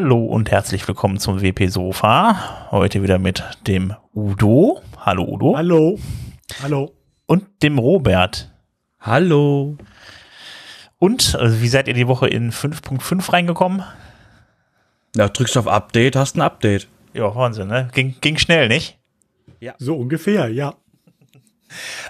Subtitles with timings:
[0.00, 2.70] Hallo und herzlich willkommen zum WP Sofa.
[2.70, 4.80] Heute wieder mit dem Udo.
[4.96, 5.56] Hallo Udo.
[5.56, 5.98] Hallo.
[6.62, 6.94] Hallo.
[7.26, 8.48] Und dem Robert.
[9.00, 9.76] Hallo.
[11.00, 13.82] Und also wie seid ihr die Woche in 5.5 reingekommen?
[15.16, 16.86] Ja, drückst auf Update, hast ein Update.
[17.12, 17.88] Ja, Wahnsinn, ne?
[17.92, 19.00] Ging, ging schnell, nicht?
[19.58, 19.74] Ja.
[19.78, 20.74] So ungefähr, ja.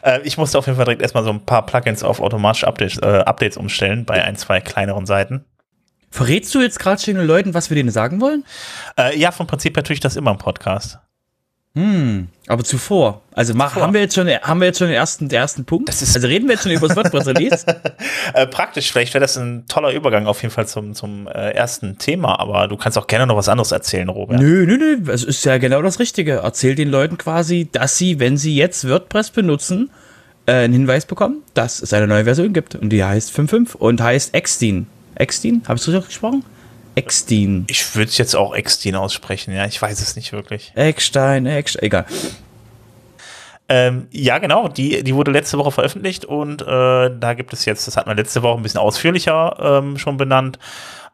[0.03, 2.99] Äh, ich musste auf jeden Fall direkt erstmal so ein paar Plugins auf automatische Updates,
[2.99, 5.47] äh, Updates umstellen bei ein, zwei kleineren Seiten.
[6.11, 8.45] Verrätst du jetzt gerade schon den Leuten, was wir denen sagen wollen?
[8.99, 10.99] Äh, ja, vom Prinzip her tue ich das immer im Podcast.
[11.75, 13.23] Hm, aber zuvor.
[13.33, 13.83] Also mach, zuvor.
[13.85, 15.89] haben wir jetzt schon, haben wir jetzt schon den ersten, den ersten Punkt?
[15.89, 17.67] Also reden wir jetzt schon über das WordPress-Release?
[18.35, 21.99] äh, praktisch, vielleicht wäre das ein toller Übergang auf jeden Fall zum, zum äh, ersten
[21.99, 24.41] Thema, aber du kannst auch gerne noch was anderes erzählen, Robert.
[24.41, 26.41] Nö, nö, nö, es ist ja genau das Richtige.
[26.43, 29.91] Erzähl den Leuten quasi, dass sie, wenn sie jetzt WordPress benutzen,
[30.47, 34.01] äh, einen Hinweis bekommen, dass es eine neue Version gibt und die heißt 5.5 und
[34.01, 34.87] heißt Extin.
[35.19, 35.63] Extin?
[35.67, 36.45] Habe ich es richtig gesprochen?
[36.95, 37.65] Extin.
[37.69, 39.67] Ich würde es jetzt auch Extin aussprechen, ja.
[39.67, 40.73] Ich weiß es nicht wirklich.
[40.75, 42.07] Eckstein, Eckstein, egal.
[43.71, 47.87] Ähm, ja, genau, die, die wurde letzte Woche veröffentlicht und äh, da gibt es jetzt,
[47.87, 50.59] das hat man letzte Woche ein bisschen ausführlicher ähm, schon benannt,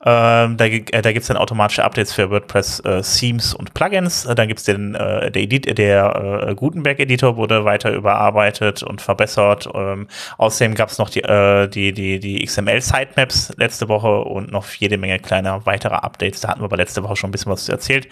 [0.07, 4.27] ähm, da äh, da gibt es dann automatische Updates für WordPress äh, Themes und Plugins.
[4.27, 9.01] Äh, dann gibt es den äh, der, Edit der äh, Gutenberg-Editor wurde weiter überarbeitet und
[9.01, 9.67] verbessert.
[9.75, 14.69] Ähm, außerdem gab es noch die, äh, die, die, die XML-Sitemaps letzte Woche und noch
[14.73, 16.43] jede Menge kleiner weiterer Updates.
[16.43, 18.09] Da hatten wir aber letzte Woche schon ein bisschen was erzählt.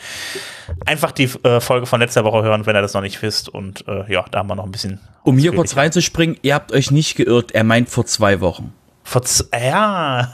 [0.87, 3.51] Einfach die äh, Folge von letzter Woche hören, wenn ihr das noch nicht wisst.
[3.51, 4.99] Und äh, ja, da haben wir noch ein bisschen.
[5.25, 8.73] Um hier kurz reinzuspringen, ihr habt euch nicht geirrt, er meint vor zwei Wochen.
[9.05, 10.33] Vor ja.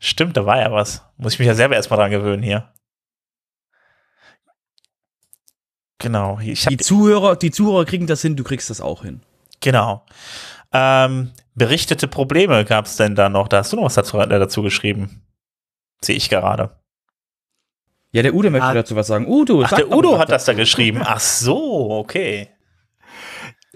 [0.00, 1.02] Stimmt, da war ja was.
[1.16, 2.72] Muss ich mich ja selber erstmal dran gewöhnen hier.
[5.98, 6.38] Genau.
[6.40, 9.22] die Zuhörer, die Zuhörer kriegen das hin, du kriegst das auch hin.
[9.60, 10.04] Genau.
[10.72, 13.48] Ähm, berichtete Probleme gab es denn da noch?
[13.48, 15.22] Da hast du noch was dazu, äh, dazu geschrieben.
[16.02, 16.76] Sehe ich gerade.
[18.12, 18.74] Ja, der Udo möchte ah.
[18.74, 19.26] dazu was sagen.
[19.26, 21.00] Udo, Ach, der Udo hat das da geschrieben.
[21.04, 22.48] Ach so, okay.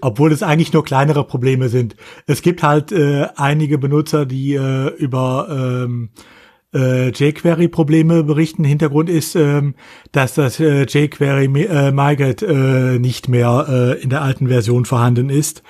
[0.01, 1.95] Obwohl es eigentlich nur kleinere Probleme sind.
[2.25, 6.09] Es gibt halt äh, einige Benutzer, die äh, über ähm,
[6.73, 8.63] äh, jQuery-Probleme berichten.
[8.63, 9.75] Hintergrund ist, ähm,
[10.11, 15.29] dass das äh, jQuery äh, Migrate äh, nicht mehr äh, in der alten Version vorhanden
[15.29, 15.63] ist.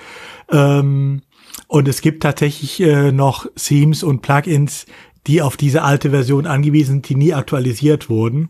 [0.49, 1.21] Ähm,
[1.67, 4.85] und es gibt tatsächlich äh, noch Themes und Plugins,
[5.27, 8.49] die auf diese alte Version angewiesen sind, die nie aktualisiert wurden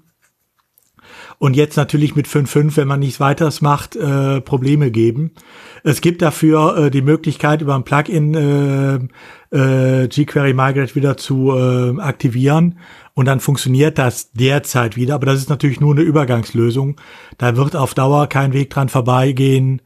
[1.41, 5.31] und jetzt natürlich mit 5.5, wenn man nichts weiteres macht, äh, Probleme geben.
[5.83, 8.99] Es gibt dafür äh, die Möglichkeit, über ein Plugin äh,
[9.55, 12.77] äh, jQuery Migrate wieder zu äh, aktivieren
[13.13, 16.95] und dann funktioniert das derzeit wieder, aber das ist natürlich nur eine Übergangslösung.
[17.37, 19.81] Da wird auf Dauer kein Weg dran vorbeigehen,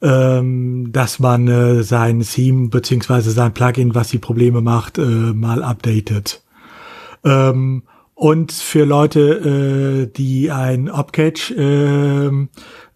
[0.00, 5.62] ähm, dass man äh, sein Theme beziehungsweise sein Plugin, was die Probleme macht, äh, mal
[5.62, 6.42] updatet.
[7.24, 7.84] Ähm,
[8.22, 12.38] und für Leute, äh, die ein Opcatch äh, äh,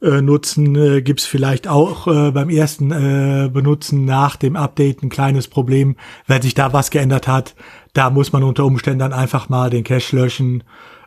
[0.01, 5.09] nutzen, äh, gibt es vielleicht auch äh, beim ersten äh, Benutzen nach dem Update ein
[5.09, 5.97] kleines Problem,
[6.29, 7.57] wenn sich da was geändert hat.
[7.93, 10.63] Da muss man unter Umständen dann einfach mal den Cache löschen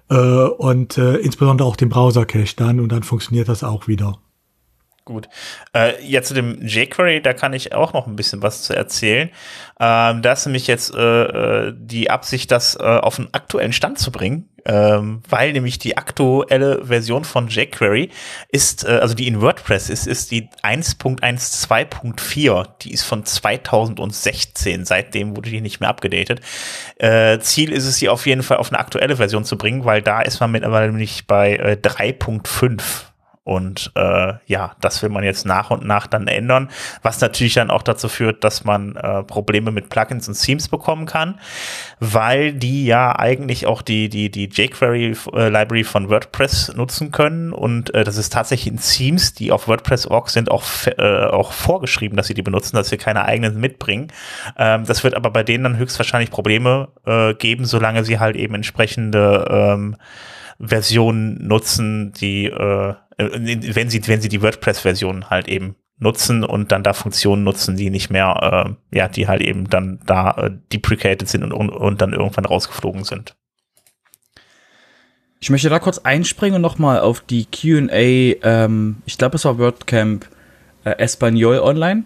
[0.10, 4.20] äh, und äh, insbesondere auch den Browser-Cache dann und dann funktioniert das auch wieder.
[5.10, 5.28] Gut.
[5.74, 9.32] Äh, ja, zu dem jQuery, da kann ich auch noch ein bisschen was zu erzählen.
[9.80, 13.98] Ähm, da ist nämlich jetzt äh, äh, die Absicht, das äh, auf einen aktuellen Stand
[13.98, 18.12] zu bringen, ähm, weil nämlich die aktuelle Version von jQuery
[18.50, 22.68] ist, äh, also die in WordPress ist, ist die 1.12.4.
[22.82, 24.86] Die ist von 2016.
[24.86, 26.42] Seitdem wurde die nicht mehr abgedatet.
[26.98, 30.04] Äh, Ziel ist es, sie auf jeden Fall auf eine aktuelle Version zu bringen, weil
[30.04, 33.09] da ist man mittlerweile nämlich bei äh, 3.5.
[33.50, 36.70] Und äh, ja, das will man jetzt nach und nach dann ändern,
[37.02, 41.08] was natürlich dann auch dazu führt, dass man äh, Probleme mit Plugins und Themes bekommen
[41.08, 41.40] kann,
[42.00, 47.52] weil die ja eigentlich auch die, die, die jQuery äh, von WordPress nutzen können.
[47.52, 52.18] Und äh, das ist tatsächlich in Themes, die auf WordPress.org sind, auch, äh, auch vorgeschrieben,
[52.18, 54.14] dass sie die benutzen, dass sie keine eigenen mitbringen.
[54.60, 58.54] Ähm, das wird aber bei denen dann höchstwahrscheinlich Probleme äh, geben, solange sie halt eben
[58.54, 59.96] entsprechende ähm,
[60.60, 66.84] Versionen nutzen, die äh, wenn sie, wenn sie die WordPress-Version halt eben nutzen und dann
[66.84, 71.28] da Funktionen nutzen, die nicht mehr, äh, ja, die halt eben dann da äh, deprecated
[71.28, 73.36] sind und, und, und dann irgendwann rausgeflogen sind.
[75.42, 79.58] Ich möchte da kurz einspringen und nochmal auf die Q&A, ähm, ich glaube es war
[79.58, 80.28] WordCamp
[80.86, 82.06] äh, Espanol online,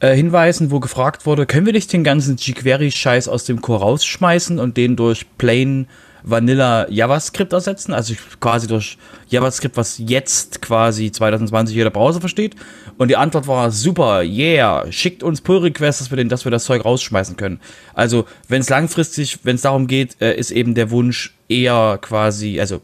[0.00, 4.58] äh, hinweisen, wo gefragt wurde, können wir nicht den ganzen jQuery-Scheiß aus dem Core rausschmeißen
[4.58, 5.88] und den durch plain
[6.26, 12.56] Vanilla JavaScript ersetzen, also quasi durch JavaScript, was jetzt quasi 2020 jeder Browser versteht.
[12.98, 16.64] Und die Antwort war super, yeah, schickt uns Pull Requests, dass wir, dass wir das
[16.64, 17.60] Zeug rausschmeißen können.
[17.94, 22.58] Also wenn es langfristig, wenn es darum geht, äh, ist eben der Wunsch, eher quasi,
[22.58, 22.82] also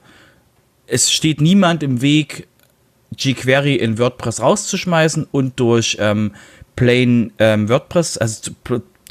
[0.87, 2.47] es steht niemand im Weg,
[3.19, 6.33] jQuery in WordPress rauszuschmeißen und durch ähm,
[6.77, 8.53] Plain ähm, WordPress, also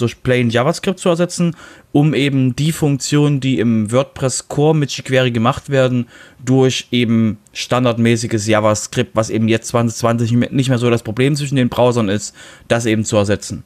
[0.01, 1.55] durch Plain JavaScript zu ersetzen,
[1.91, 6.07] um eben die Funktionen, die im WordPress Core mit jQuery gemacht werden,
[6.43, 11.69] durch eben standardmäßiges JavaScript, was eben jetzt 2020 nicht mehr so das Problem zwischen den
[11.69, 12.35] Browsern ist,
[12.67, 13.63] das eben zu ersetzen.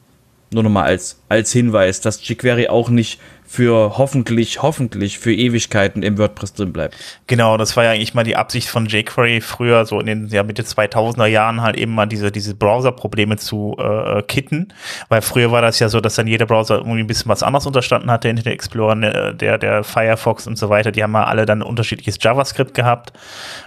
[0.52, 6.18] Nur nochmal als, als Hinweis, dass jQuery auch nicht für hoffentlich, hoffentlich für Ewigkeiten im
[6.18, 6.96] WordPress drin bleibt.
[7.26, 10.42] Genau, das war ja eigentlich mal die Absicht von jQuery früher, so in den ja,
[10.42, 14.68] Mitte 2000er Jahren halt eben mal diese, diese Browser-Probleme zu äh, kitten,
[15.08, 17.66] weil früher war das ja so, dass dann jeder Browser irgendwie ein bisschen was anderes
[17.66, 21.46] unterstanden hatte, Internet Explorer, ne, der, der Firefox und so weiter, die haben ja alle
[21.46, 23.12] dann unterschiedliches JavaScript gehabt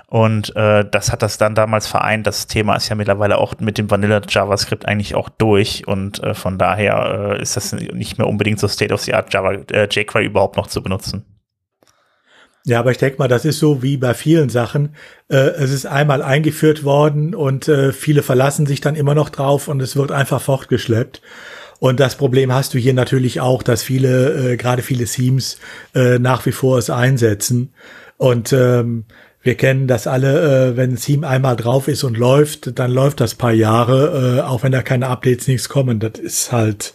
[0.09, 2.25] und äh, das hat das dann damals vereint.
[2.25, 6.33] Das Thema ist ja mittlerweile auch mit dem Vanilla JavaScript eigentlich auch durch und äh,
[6.33, 9.87] von daher äh, ist das nicht mehr unbedingt so State of the Art Java äh,
[9.89, 11.25] jQuery überhaupt noch zu benutzen.
[12.65, 14.95] Ja, aber ich denke mal, das ist so wie bei vielen Sachen.
[15.29, 19.67] Äh, es ist einmal eingeführt worden und äh, viele verlassen sich dann immer noch drauf
[19.67, 21.21] und es wird einfach fortgeschleppt.
[21.79, 25.57] Und das Problem hast du hier natürlich auch, dass viele, äh, gerade viele Themes,
[25.95, 27.73] äh, nach wie vor es einsetzen.
[28.17, 29.05] Und ähm,
[29.41, 33.21] wir kennen das alle, äh, wenn ein Theme einmal drauf ist und läuft, dann läuft
[33.21, 35.99] das paar Jahre, äh, auch wenn da keine Updates, nichts kommen.
[35.99, 36.93] Das ist halt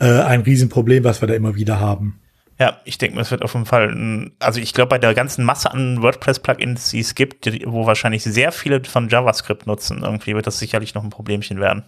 [0.00, 2.20] äh, ein Riesenproblem, was wir da immer wieder haben.
[2.58, 5.72] Ja, ich denke, es wird auf jeden Fall, also ich glaube, bei der ganzen Masse
[5.72, 10.58] an WordPress-Plugins, die es gibt, wo wahrscheinlich sehr viele von JavaScript nutzen, irgendwie wird das
[10.58, 11.84] sicherlich noch ein Problemchen werden.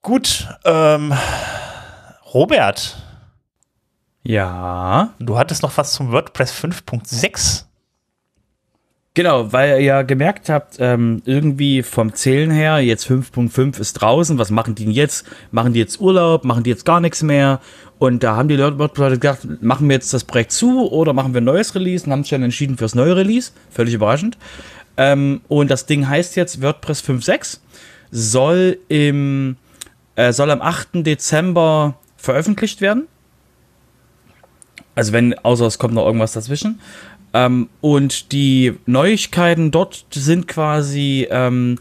[0.00, 1.12] Gut, ähm,
[2.32, 2.96] Robert.
[4.22, 5.14] Ja.
[5.18, 7.66] Du hattest noch was zum WordPress 5.6.
[9.14, 14.38] Genau, weil ihr ja gemerkt habt, ähm, irgendwie vom Zählen her, jetzt 5.5 ist draußen,
[14.38, 15.26] was machen die denn jetzt?
[15.50, 16.44] Machen die jetzt Urlaub?
[16.44, 17.60] Machen die jetzt gar nichts mehr?
[17.98, 21.42] Und da haben die Leute gedacht, machen wir jetzt das Projekt zu oder machen wir
[21.42, 23.52] ein neues Release und haben sich dann entschieden fürs neue Release.
[23.70, 24.38] Völlig überraschend.
[24.96, 27.58] Ähm, und das Ding heißt jetzt WordPress 5.6,
[28.10, 29.56] soll im,
[30.16, 31.04] äh, soll am 8.
[31.04, 33.08] Dezember veröffentlicht werden.
[34.94, 36.80] Also wenn, außer es kommt noch irgendwas dazwischen.
[37.34, 41.78] Ähm, und die Neuigkeiten dort sind quasi, ähm,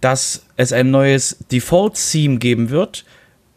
[0.00, 3.04] dass es ein neues Default-Theme geben wird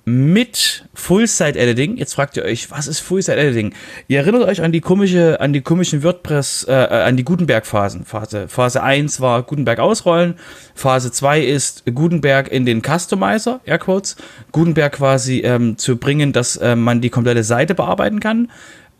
[0.09, 1.97] mit Full-Site-Editing.
[1.97, 3.73] Jetzt fragt ihr euch, was ist Full-Site-Editing?
[4.07, 8.05] Ihr erinnert euch an die komische, an die komischen WordPress, äh, äh an die Gutenberg-Phasen.
[8.05, 10.35] Phase, Phase 1 war Gutenberg ausrollen,
[10.75, 14.15] Phase 2 ist Gutenberg in den Customizer, Airquotes,
[14.53, 18.49] Gutenberg quasi ähm, zu bringen, dass äh, man die komplette Seite bearbeiten kann.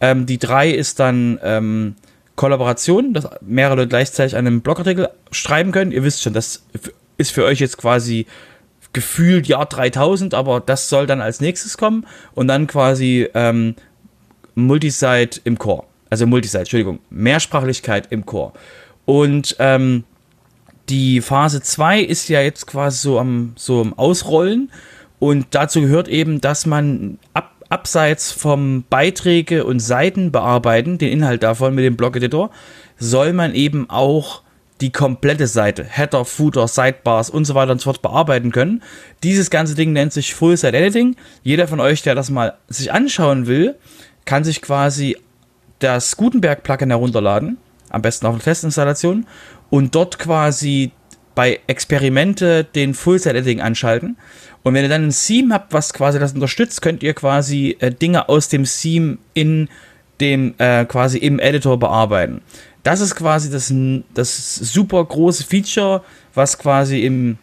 [0.01, 1.95] Ähm, die 3 ist dann ähm,
[2.37, 5.91] Kollaboration, dass mehrere Leute gleichzeitig einen Blogartikel schreiben können.
[5.91, 6.63] Ihr wisst schon, das
[7.17, 8.27] ist für euch jetzt quasi
[8.93, 13.75] gefühlt Jahr 3000, aber das soll dann als nächstes kommen und dann quasi ähm,
[14.55, 15.83] Multisite im Core.
[16.09, 18.53] Also Multisite, Entschuldigung, Mehrsprachlichkeit im Core.
[19.05, 20.03] Und ähm,
[20.89, 24.71] die Phase 2 ist ja jetzt quasi so am, so am Ausrollen
[25.19, 31.43] und dazu gehört eben, dass man ab abseits vom Beiträge und Seiten bearbeiten, den Inhalt
[31.43, 32.51] davon mit dem Blog-Editor,
[32.97, 34.41] soll man eben auch
[34.81, 38.83] die komplette Seite, Header, Footer, Sidebars und so weiter und so fort bearbeiten können.
[39.23, 41.15] Dieses ganze Ding nennt sich Full-Site Editing.
[41.43, 43.75] Jeder von euch, der das mal sich anschauen will,
[44.25, 45.17] kann sich quasi
[45.79, 47.57] das Gutenberg-Plugin herunterladen,
[47.89, 49.25] am besten auf eine Testinstallation,
[49.69, 50.91] und dort quasi
[51.33, 54.17] bei Experimente den Full-Site-Editing anschalten.
[54.63, 57.91] Und wenn ihr dann ein Theme habt, was quasi das unterstützt, könnt ihr quasi äh,
[57.91, 59.69] Dinge aus dem Theme in
[60.19, 62.41] dem äh, quasi im Editor bearbeiten.
[62.83, 63.73] Das ist quasi das,
[64.13, 67.37] das super große Feature, was quasi im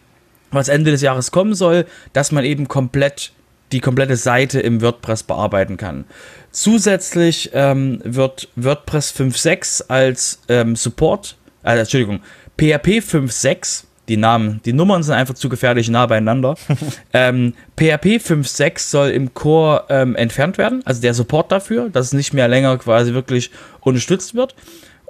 [0.50, 3.32] was Ende des Jahres kommen soll, dass man eben komplett
[3.72, 6.04] die komplette Seite im WordPress bearbeiten kann.
[6.52, 12.20] Zusätzlich ähm, wird WordPress 5.6 als ähm, Support, äh, Entschuldigung,
[12.56, 16.56] PHP 5.6 die Namen, die Nummern sind einfach zu gefährlich nah beieinander.
[17.12, 22.12] ähm, PHP 5.6 soll im Core ähm, entfernt werden, also der Support dafür, dass es
[22.12, 24.54] nicht mehr länger quasi wirklich unterstützt wird.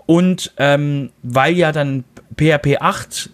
[0.07, 2.05] Und ähm, weil ja dann
[2.37, 3.31] PHP 8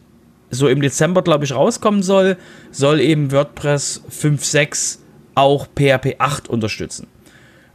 [0.50, 2.36] so im Dezember, glaube ich, rauskommen soll,
[2.70, 4.98] soll eben WordPress 5.6
[5.34, 7.06] auch PHP 8 unterstützen.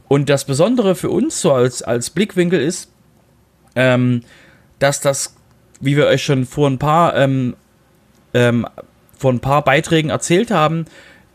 [0.08, 2.92] Und das Besondere für uns so als, als Blickwinkel ist,
[3.74, 4.22] ähm,
[4.78, 5.36] dass das,
[5.80, 7.56] wie wir euch schon vor ein paar ähm,
[8.36, 8.66] ähm,
[9.18, 10.84] von ein paar Beiträgen erzählt haben,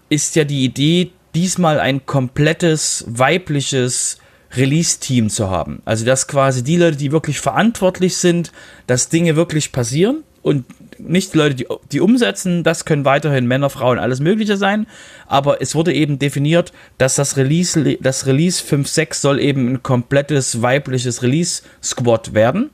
[0.10, 4.20] ist ja die Idee, diesmal ein komplettes weibliches
[4.55, 5.81] Release-Team zu haben.
[5.84, 8.51] Also dass quasi die Leute, die wirklich verantwortlich sind,
[8.86, 10.65] dass Dinge wirklich passieren und
[11.00, 14.86] nicht die Leute, die, die umsetzen, das können weiterhin Männer, Frauen, alles Mögliche sein.
[15.25, 20.62] Aber es wurde eben definiert, dass das Release, das Release 5.6 soll eben ein komplettes
[20.62, 22.70] weibliches Release-Squad werden.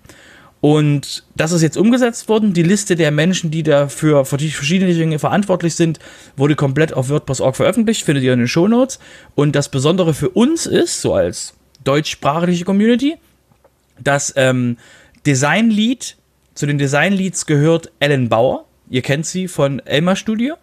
[0.60, 2.54] Und das ist jetzt umgesetzt worden.
[2.54, 6.00] Die Liste der Menschen, die dafür für die verschiedenen Dinge verantwortlich sind,
[6.36, 9.00] wurde komplett auf WordPress.org veröffentlicht, findet ihr in den Shownotes.
[9.36, 13.18] Und das Besondere für uns ist, so als deutschsprachige Community,
[14.00, 14.78] dass ähm,
[15.26, 16.18] Design Lead,
[16.56, 18.66] zu den Design Leads gehört Ellen Bauer.
[18.90, 20.56] Ihr kennt sie von Elmar Studio.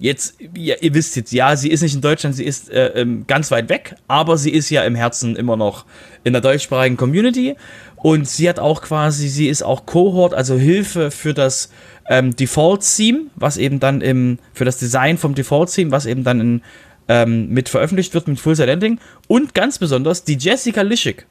[0.00, 3.24] Jetzt, ja, ihr wisst jetzt, ja, sie ist nicht in Deutschland, sie ist äh, ähm,
[3.26, 5.86] ganz weit weg, aber sie ist ja im Herzen immer noch
[6.22, 7.56] in der deutschsprachigen Community.
[8.02, 11.70] Und sie hat auch quasi, sie ist auch Cohort, also Hilfe für das
[12.08, 16.62] ähm, Default-Theme, was eben dann im, für das Design vom Default-Theme, was eben dann in,
[17.08, 19.00] ähm, mit veröffentlicht wird mit Full Side Ending.
[19.26, 21.26] Und ganz besonders die Jessica Lischig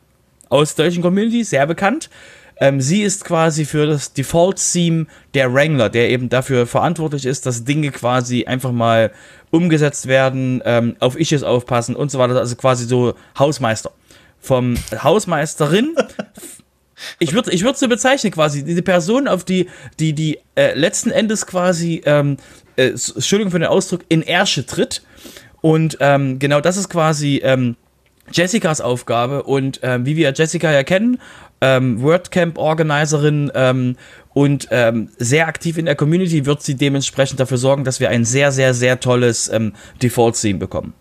[0.50, 2.10] aus der deutschen Community, sehr bekannt.
[2.60, 7.64] Ähm, sie ist quasi für das Default-Theme der Wrangler, der eben dafür verantwortlich ist, dass
[7.66, 9.12] Dinge quasi einfach mal
[9.52, 12.36] umgesetzt werden, ähm, auf Issues aufpassen und so weiter.
[12.36, 13.92] Also quasi so Hausmeister.
[14.40, 15.96] Vom Hausmeisterin.
[17.20, 19.68] Ich würde ich würd so bezeichnen quasi, diese Person, auf die,
[20.00, 22.38] die, die äh, letzten Endes quasi, ähm,
[22.76, 25.04] äh, Entschuldigung für den Ausdruck, in Ärsche tritt.
[25.62, 27.76] Und ähm, genau das ist quasi ähm,
[28.32, 29.44] Jessicas Aufgabe.
[29.44, 31.20] Und ähm, wie wir Jessica ja kennen,
[31.62, 33.96] ähm, WordCamp-Organiserin ähm,
[34.34, 38.26] und ähm, sehr aktiv in der Community, wird sie dementsprechend dafür sorgen, dass wir ein
[38.26, 39.52] sehr, sehr, sehr tolles
[40.02, 40.94] Default-Theme bekommen.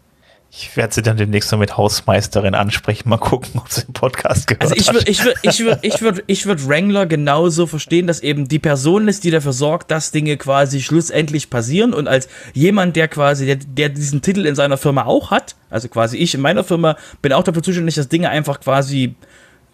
[0.50, 3.08] Ich werde sie dann demnächst noch mit Hausmeisterin ansprechen.
[3.08, 6.00] Mal gucken, ob sie den Podcast gehört also ich würd, ich würd, ich würd, ich
[6.00, 10.12] würd, ich würd Wrangler genauso verstehen, dass eben die Person ist, die dafür sorgt, dass
[10.12, 11.92] Dinge quasi schlussendlich passieren.
[11.92, 15.88] Und als jemand, der quasi, der, der diesen Titel in seiner Firma auch hat, also
[15.88, 19.14] quasi ich in meiner Firma, bin auch dafür zuständig, dass Dinge einfach quasi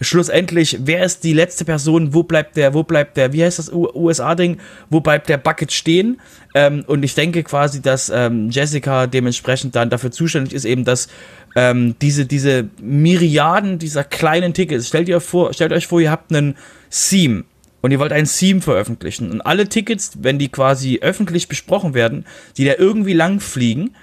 [0.00, 3.72] schlussendlich, wer ist die letzte Person, wo bleibt der, wo bleibt der, wie heißt das
[3.72, 4.58] USA-Ding,
[4.90, 6.20] wo bleibt der Bucket stehen?
[6.54, 11.08] Ähm, und ich denke quasi, dass ähm, Jessica dementsprechend dann dafür zuständig ist, eben, dass
[11.54, 16.34] ähm, diese, diese Myriaden dieser kleinen Tickets, stellt ihr vor, stellt euch vor, ihr habt
[16.34, 16.56] einen
[16.90, 17.44] Theme
[17.80, 19.30] und ihr wollt ein Theme veröffentlichen.
[19.30, 22.24] Und alle Tickets, wenn die quasi öffentlich besprochen werden,
[22.56, 23.94] die da irgendwie lang fliegen,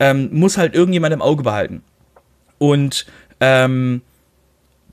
[0.00, 1.82] ähm, muss halt irgendjemand im Auge behalten.
[2.58, 3.06] Und
[3.40, 4.02] ähm,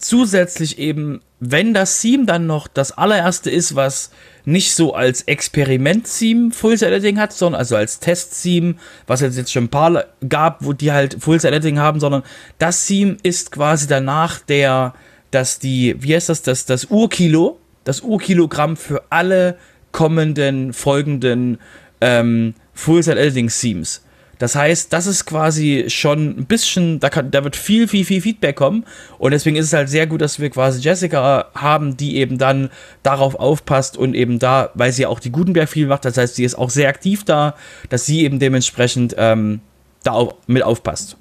[0.08, 4.12] zusätzlich eben, wenn das Theme dann noch das allererste ist, was
[4.46, 8.76] nicht so als Experiment-Theme Full-Set-Editing hat, sondern also als Test-Theme,
[9.08, 12.24] was es jetzt schon ein paar gab, wo die halt Full-Set-Editing haben, sondern
[12.60, 14.94] das Theme ist quasi danach der,
[15.32, 19.58] dass die, wie heißt das, das, das Urkilo, das Urkilogramm für alle
[19.92, 21.58] kommenden, folgenden
[22.02, 24.05] ähm, Full-Set-Editing-Themes.
[24.38, 28.22] Das heißt, das ist quasi schon ein bisschen, da, kann, da wird viel, viel, viel
[28.22, 28.86] Feedback kommen.
[29.18, 32.70] Und deswegen ist es halt sehr gut, dass wir quasi Jessica haben, die eben dann
[33.04, 36.44] darauf aufpasst und eben da, weil sie auch die Gutenberg viel macht, das heißt, sie
[36.44, 37.56] ist auch sehr aktiv da,
[37.90, 39.62] dass sie eben dementsprechend ähm,
[40.04, 41.18] da auch mit aufpasst.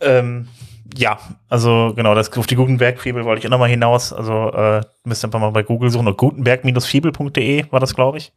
[0.00, 0.48] Ähm,
[0.96, 4.12] ja, also genau, das auf die Gutenberg-Fibel wollte ich auch nochmal hinaus.
[4.12, 6.16] Also äh, müsst ihr einfach mal bei Google suchen.
[6.16, 8.32] Gutenberg-fibel.de war das, glaube ich.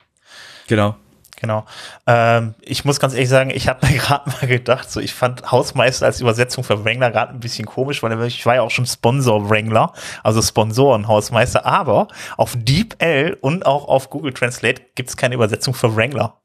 [0.68, 0.96] Genau.
[1.42, 1.66] Genau.
[2.06, 5.52] Ähm, ich muss ganz ehrlich sagen, ich habe mir gerade mal gedacht, so ich fand
[5.52, 8.86] Hausmeister als Übersetzung für Wrangler gerade ein bisschen komisch, weil ich war ja auch schon
[8.86, 9.92] Sponsor Wrangler,
[10.24, 12.08] also Sponsoren Hausmeister, aber
[12.38, 16.38] auf DeepL und auch auf Google Translate gibt es keine Übersetzung für Wrangler.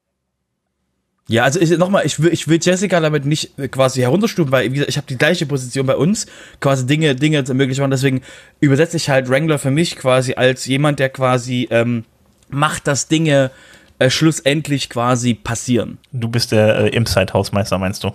[1.29, 4.97] Ja, also nochmal, ich will, ich will Jessica damit nicht quasi herunterstufen, weil gesagt, ich
[4.97, 6.26] habe die gleiche Position bei uns,
[6.61, 7.91] quasi Dinge, Dinge möglich machen.
[7.91, 8.23] Deswegen
[8.61, 12.05] übersetze ich halt Wrangler für mich quasi als jemand, der quasi ähm,
[12.49, 13.50] macht, dass Dinge
[13.99, 15.99] äh, schlussendlich quasi passieren.
[16.12, 18.12] Du bist der äh, Imside-Hausmeister, meinst du?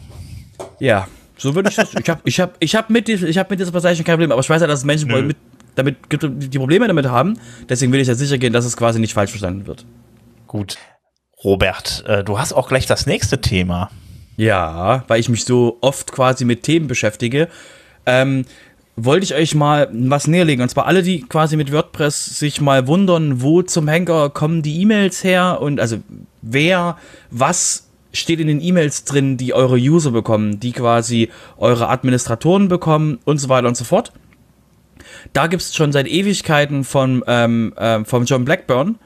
[0.79, 1.07] Ja,
[1.37, 1.93] so würde ich das.
[1.93, 4.41] ich habe ich hab, ich hab mit, ich hab mit dieser Bezeichnung kein Problem, aber
[4.41, 5.23] ich weiß ja, dass Menschen Nö.
[5.23, 5.37] mit,
[5.75, 7.39] damit die Probleme damit haben.
[7.67, 9.85] Deswegen will ich ja sicher gehen, dass es quasi nicht falsch verstanden wird.
[10.45, 10.77] Gut.
[11.43, 13.89] Robert, äh, du hast auch gleich das nächste Thema.
[14.37, 17.47] Ja, weil ich mich so oft quasi mit Themen beschäftige.
[18.05, 18.45] Ähm,
[19.05, 20.63] wollte ich euch mal was näherlegen.
[20.63, 24.81] Und zwar alle, die quasi mit WordPress sich mal wundern, wo zum Henker kommen die
[24.81, 25.97] E-Mails her und also
[26.41, 26.97] wer,
[27.29, 33.19] was steht in den E-Mails drin, die eure User bekommen, die quasi eure Administratoren bekommen
[33.25, 34.11] und so weiter und so fort.
[35.33, 38.97] Da gibt es schon seit Ewigkeiten von, ähm, äh, vom John Blackburn,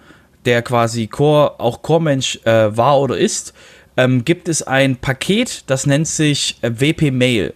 [0.46, 3.54] der quasi Core, auch Core-Mensch äh, war oder ist,
[3.98, 7.54] ähm, gibt es ein Paket, das nennt sich äh, WP Mail.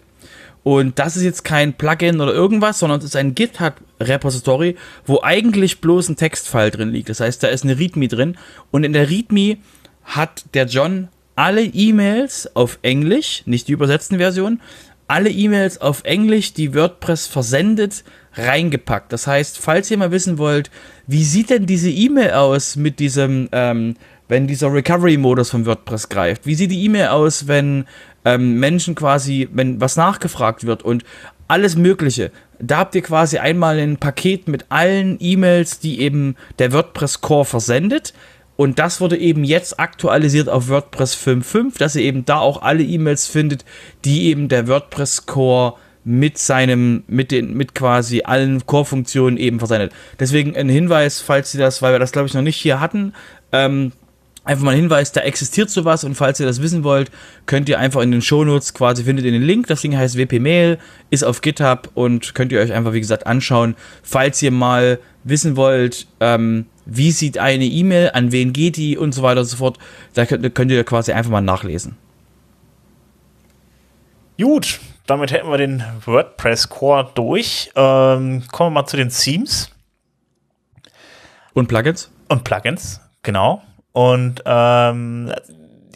[0.62, 4.76] Und das ist jetzt kein Plugin oder irgendwas, sondern es ist ein GitHub-Repository,
[5.06, 7.08] wo eigentlich bloß ein Textfile drin liegt.
[7.08, 8.36] Das heißt, da ist eine README drin.
[8.70, 9.56] Und in der README
[10.04, 14.60] hat der John alle E-Mails auf Englisch, nicht die übersetzten Versionen,
[15.08, 19.12] alle E-Mails auf Englisch, die WordPress versendet, reingepackt.
[19.12, 20.70] Das heißt, falls ihr mal wissen wollt,
[21.06, 23.96] wie sieht denn diese E-Mail aus mit diesem, ähm,
[24.28, 26.46] wenn dieser Recovery-Modus von WordPress greift?
[26.46, 27.86] Wie sieht die E-Mail aus, wenn
[28.24, 31.04] ähm, Menschen quasi, wenn was nachgefragt wird und
[31.48, 32.30] alles Mögliche.
[32.58, 37.44] Da habt ihr quasi einmal ein Paket mit allen E-Mails, die eben der WordPress Core
[37.44, 38.12] versendet.
[38.56, 42.82] Und das wurde eben jetzt aktualisiert auf WordPress 5.5, dass ihr eben da auch alle
[42.82, 43.64] E-Mails findet,
[44.04, 45.74] die eben der WordPress Core
[46.04, 49.92] mit seinem, mit den, mit quasi allen Core-Funktionen eben versendet.
[50.18, 53.14] Deswegen ein Hinweis, falls ihr das, weil wir das glaube ich noch nicht hier hatten,
[53.52, 53.92] ähm,
[54.42, 57.10] Einfach mal ein Hinweis, da existiert sowas und falls ihr das wissen wollt,
[57.44, 59.66] könnt ihr einfach in den Shownotes quasi findet ihr den Link.
[59.66, 60.78] Das Ding heißt WP Mail,
[61.10, 63.76] ist auf GitHub und könnt ihr euch einfach, wie gesagt, anschauen.
[64.02, 69.12] Falls ihr mal wissen wollt, ähm, wie sieht eine E-Mail, an wen geht die und
[69.12, 69.78] so weiter und so fort,
[70.14, 71.96] da könnt, könnt ihr quasi einfach mal nachlesen.
[74.40, 77.70] Gut, damit hätten wir den WordPress Core durch.
[77.76, 79.70] Ähm, kommen wir mal zu den Themes.
[81.52, 82.10] Und Plugins?
[82.28, 83.62] Und Plugins, genau.
[83.92, 85.32] Und ähm,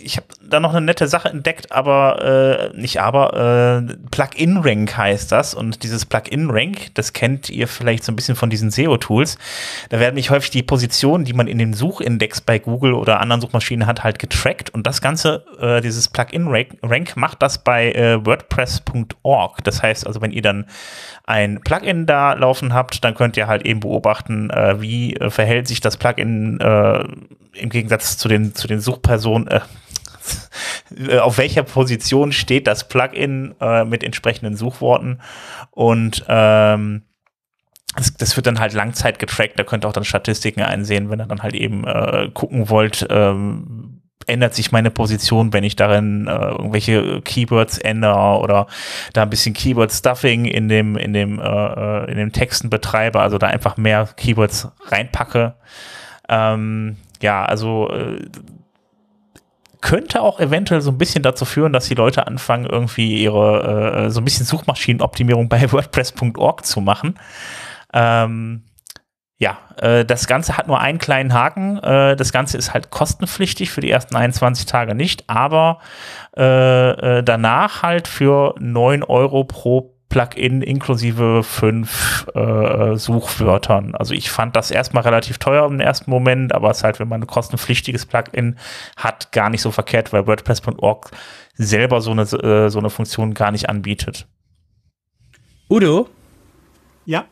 [0.00, 5.32] ich habe da noch eine nette Sache entdeckt, aber äh, nicht aber, äh, Plugin-Rank heißt
[5.32, 5.54] das.
[5.54, 9.38] Und dieses Plugin-Rank, das kennt ihr vielleicht so ein bisschen von diesen SEO-Tools.
[9.90, 13.40] Da werden nicht häufig die Positionen, die man in dem Suchindex bei Google oder anderen
[13.40, 14.70] Suchmaschinen hat, halt getrackt.
[14.70, 19.64] Und das Ganze, äh, dieses Plugin-Rank macht das bei äh, WordPress.org.
[19.64, 20.66] Das heißt also, wenn ihr dann
[21.24, 25.68] ein Plugin da laufen habt, dann könnt ihr halt eben beobachten, äh, wie äh, verhält
[25.68, 27.04] sich das Plugin äh,
[27.54, 29.60] im Gegensatz zu den, zu den Suchpersonen, äh,
[31.20, 35.20] auf welcher Position steht das Plugin äh, mit entsprechenden Suchworten
[35.70, 37.02] und ähm,
[37.96, 41.20] das, das, wird dann halt Langzeit getrackt, da könnt ihr auch dann Statistiken einsehen, wenn
[41.20, 46.26] ihr dann halt eben äh, gucken wollt, ähm, ändert sich meine Position, wenn ich darin
[46.26, 48.66] äh, irgendwelche Keywords ändere oder
[49.12, 53.20] da ein bisschen Keyword Stuffing in dem in dem äh, äh in den Texten betreibe,
[53.20, 55.54] also da einfach mehr Keywords reinpacke.
[56.28, 58.22] Ähm, ja, also äh,
[59.84, 64.10] könnte auch eventuell so ein bisschen dazu führen, dass die Leute anfangen, irgendwie ihre äh,
[64.10, 67.18] so ein bisschen Suchmaschinenoptimierung bei WordPress.org zu machen.
[67.92, 68.64] Ähm,
[69.36, 71.78] ja, äh, das Ganze hat nur einen kleinen Haken.
[71.80, 75.80] Äh, das Ganze ist halt kostenpflichtig für die ersten 21 Tage nicht, aber
[76.34, 83.96] äh, äh danach halt für 9 Euro pro Plugin inklusive fünf äh, Suchwörtern.
[83.96, 87.08] Also ich fand das erstmal relativ teuer im ersten Moment, aber es ist halt, wenn
[87.08, 88.56] man ein kostenpflichtiges Plugin
[88.96, 91.10] hat, gar nicht so verkehrt, weil WordPress.org
[91.54, 94.28] selber so eine, äh, so eine Funktion gar nicht anbietet.
[95.68, 96.08] Udo?
[97.06, 97.24] Ja.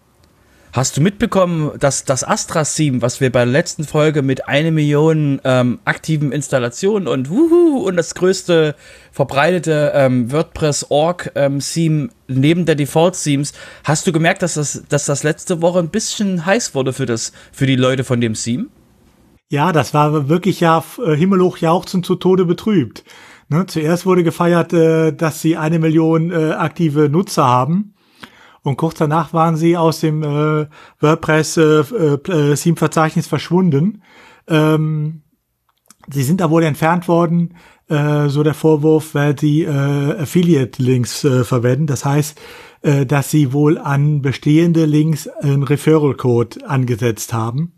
[0.75, 5.39] Hast du mitbekommen, dass das Astra-Theme, was wir bei der letzten Folge mit einer Million
[5.45, 8.75] ähm, aktiven Installationen und wuhu und das größte
[9.11, 13.53] verbreitete ähm, WordPress-Org-Theme ähm, neben der Default-Themes,
[13.85, 17.35] hast du gemerkt, dass das, dass das letzte Woche ein bisschen heiß wurde für, das,
[17.53, 18.69] für die Leute von dem Theme?
[19.51, 23.05] Ja, das war wirklich ja äh, himmelhoch jauchzend zu Tode betrübt.
[23.51, 27.93] Ne, zuerst wurde gefeiert, äh, dass sie eine Million äh, aktive Nutzer haben
[28.63, 30.67] und kurz danach waren sie aus dem äh,
[31.01, 34.03] WordPress äh, äh, Theme Verzeichnis verschwunden.
[34.47, 35.23] Ähm,
[36.09, 37.57] sie sind da wohl entfernt worden,
[37.89, 41.87] äh, so der Vorwurf, weil sie äh, Affiliate Links äh, verwenden.
[41.87, 42.41] Das heißt,
[42.83, 47.73] äh, dass sie wohl an bestehende Links einen Referral Code angesetzt haben.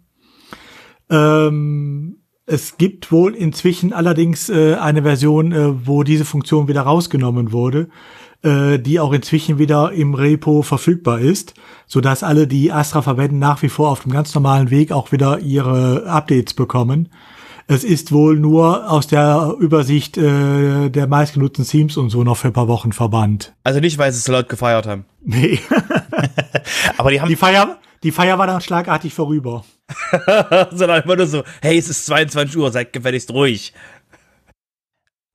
[1.09, 7.53] Ähm, es gibt wohl inzwischen allerdings äh, eine Version, äh, wo diese Funktion wieder rausgenommen
[7.53, 7.89] wurde
[8.45, 11.55] äh, die auch inzwischen wieder im Repo verfügbar ist,
[11.87, 15.13] so dass alle, die Astra verwenden, nach wie vor auf dem ganz normalen Weg auch
[15.13, 17.09] wieder ihre Updates bekommen.
[17.67, 22.49] Es ist wohl nur aus der Übersicht äh, der meistgenutzten Themes und so noch für
[22.49, 23.55] ein paar Wochen verbannt.
[23.65, 25.07] Also nicht, weil sie es so laut gefeiert haben.
[25.27, 25.59] Nee.
[26.99, 29.65] Aber die haben die Feier, die Feier war dann schlagartig vorüber.
[30.71, 33.73] Sondern einfach nur so, hey, es ist 22 Uhr, seid gefälligst ruhig.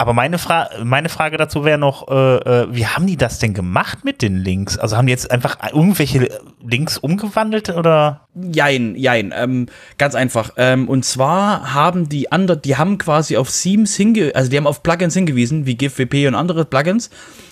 [0.02, 3.54] Aber meine, Fra meine Frage dazu wäre noch, äh, äh, wie haben die das denn
[3.54, 4.78] gemacht mit den Links?
[4.78, 6.30] Also haben die jetzt einfach irgendwelche
[6.66, 8.22] Links umgewandelt oder?
[8.34, 9.66] Jein, jein, ähm,
[9.98, 10.52] ganz einfach.
[10.56, 14.68] Ähm, und zwar haben die andere, die haben quasi auf Themes hinge, also die haben
[14.68, 17.10] auf Plugins hingewiesen, wie GIF-WP und andere Plugins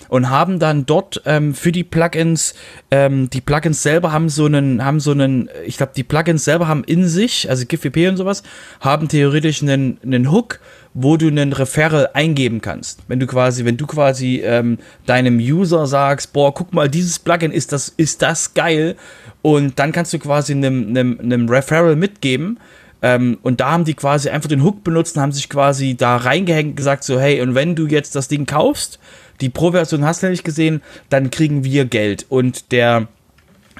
[0.08, 2.54] und haben dann dort ähm, für die Plugins,
[2.90, 6.66] ähm, die Plugins selber haben so einen, haben so einen, ich glaube, die Plugins selber
[6.66, 8.42] haben in sich, also GIF-WP und sowas,
[8.80, 10.60] haben theoretisch einen, einen Hook,
[11.00, 12.98] wo du einen Referral eingeben kannst.
[13.06, 17.52] Wenn du quasi, wenn du quasi ähm, deinem User sagst, boah, guck mal, dieses Plugin
[17.52, 18.96] ist das, ist das geil,
[19.40, 22.58] und dann kannst du quasi einem, einem, einem Referral mitgeben.
[23.00, 26.16] Ähm, und da haben die quasi einfach den Hook benutzt und haben sich quasi da
[26.16, 28.98] reingehängt gesagt, so, hey, und wenn du jetzt das Ding kaufst,
[29.40, 32.26] die Pro-Version hast du nicht gesehen, dann kriegen wir Geld.
[32.28, 33.06] Und der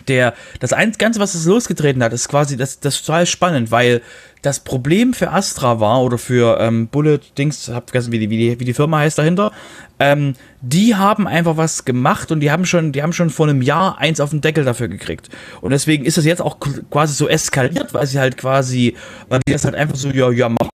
[0.08, 4.02] der, das Ganze, was es losgetreten hat, ist quasi, das, das ist total spannend, weil
[4.42, 8.36] das Problem für Astra war, oder für ähm, Bullet Dings, hab vergessen, wie die, wie
[8.38, 9.52] die, wie die Firma heißt dahinter,
[9.98, 13.62] ähm, die haben einfach was gemacht und die haben schon, die haben schon vor einem
[13.62, 15.28] Jahr eins auf den Deckel dafür gekriegt.
[15.60, 16.58] Und deswegen ist das jetzt auch
[16.90, 18.96] quasi so eskaliert, weil sie halt quasi,
[19.28, 20.70] weil die das halt einfach so, ja, ja, machen.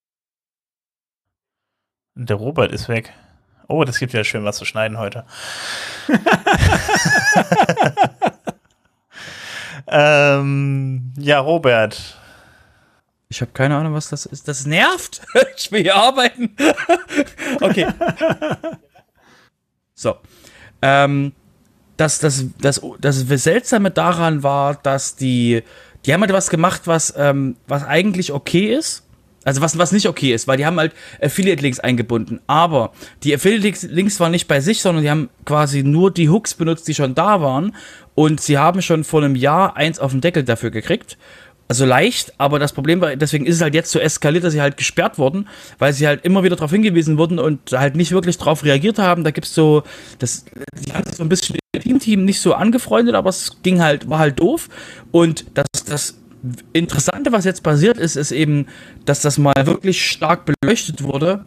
[2.16, 3.12] Der Robert ist weg.
[3.66, 5.24] Oh, das gibt ja schön was zu schneiden heute.
[9.96, 12.18] ähm, ja, Robert.
[13.28, 14.48] Ich habe keine Ahnung, was das ist.
[14.48, 15.22] Das nervt.
[15.56, 16.56] ich will hier arbeiten.
[17.60, 17.86] okay.
[19.94, 20.16] So.
[20.82, 21.32] Ähm,
[21.96, 25.62] das, das, das, das Seltsame daran war, dass die,
[26.04, 29.04] die haben halt was gemacht, was, ähm, was eigentlich okay ist.
[29.44, 32.40] Also was, was nicht okay ist, weil die haben halt Affiliate-Links eingebunden.
[32.46, 36.88] Aber die Affiliate-Links waren nicht bei sich, sondern die haben quasi nur die Hooks benutzt,
[36.88, 37.76] die schon da waren.
[38.14, 41.18] Und sie haben schon vor einem Jahr eins auf den Deckel dafür gekriegt.
[41.66, 44.60] Also leicht, aber das Problem war, deswegen ist es halt jetzt so eskaliert, dass sie
[44.60, 45.48] halt gesperrt wurden,
[45.78, 49.24] weil sie halt immer wieder darauf hingewiesen wurden und halt nicht wirklich darauf reagiert haben.
[49.24, 49.82] Da gibt's so,
[50.18, 50.44] das,
[50.86, 54.08] die haben sich so ein bisschen im Team nicht so angefreundet, aber es ging halt,
[54.10, 54.68] war halt doof.
[55.10, 56.18] Und das, das
[56.74, 58.66] Interessante, was jetzt passiert ist, ist eben,
[59.06, 61.46] dass das mal wirklich stark beleuchtet wurde.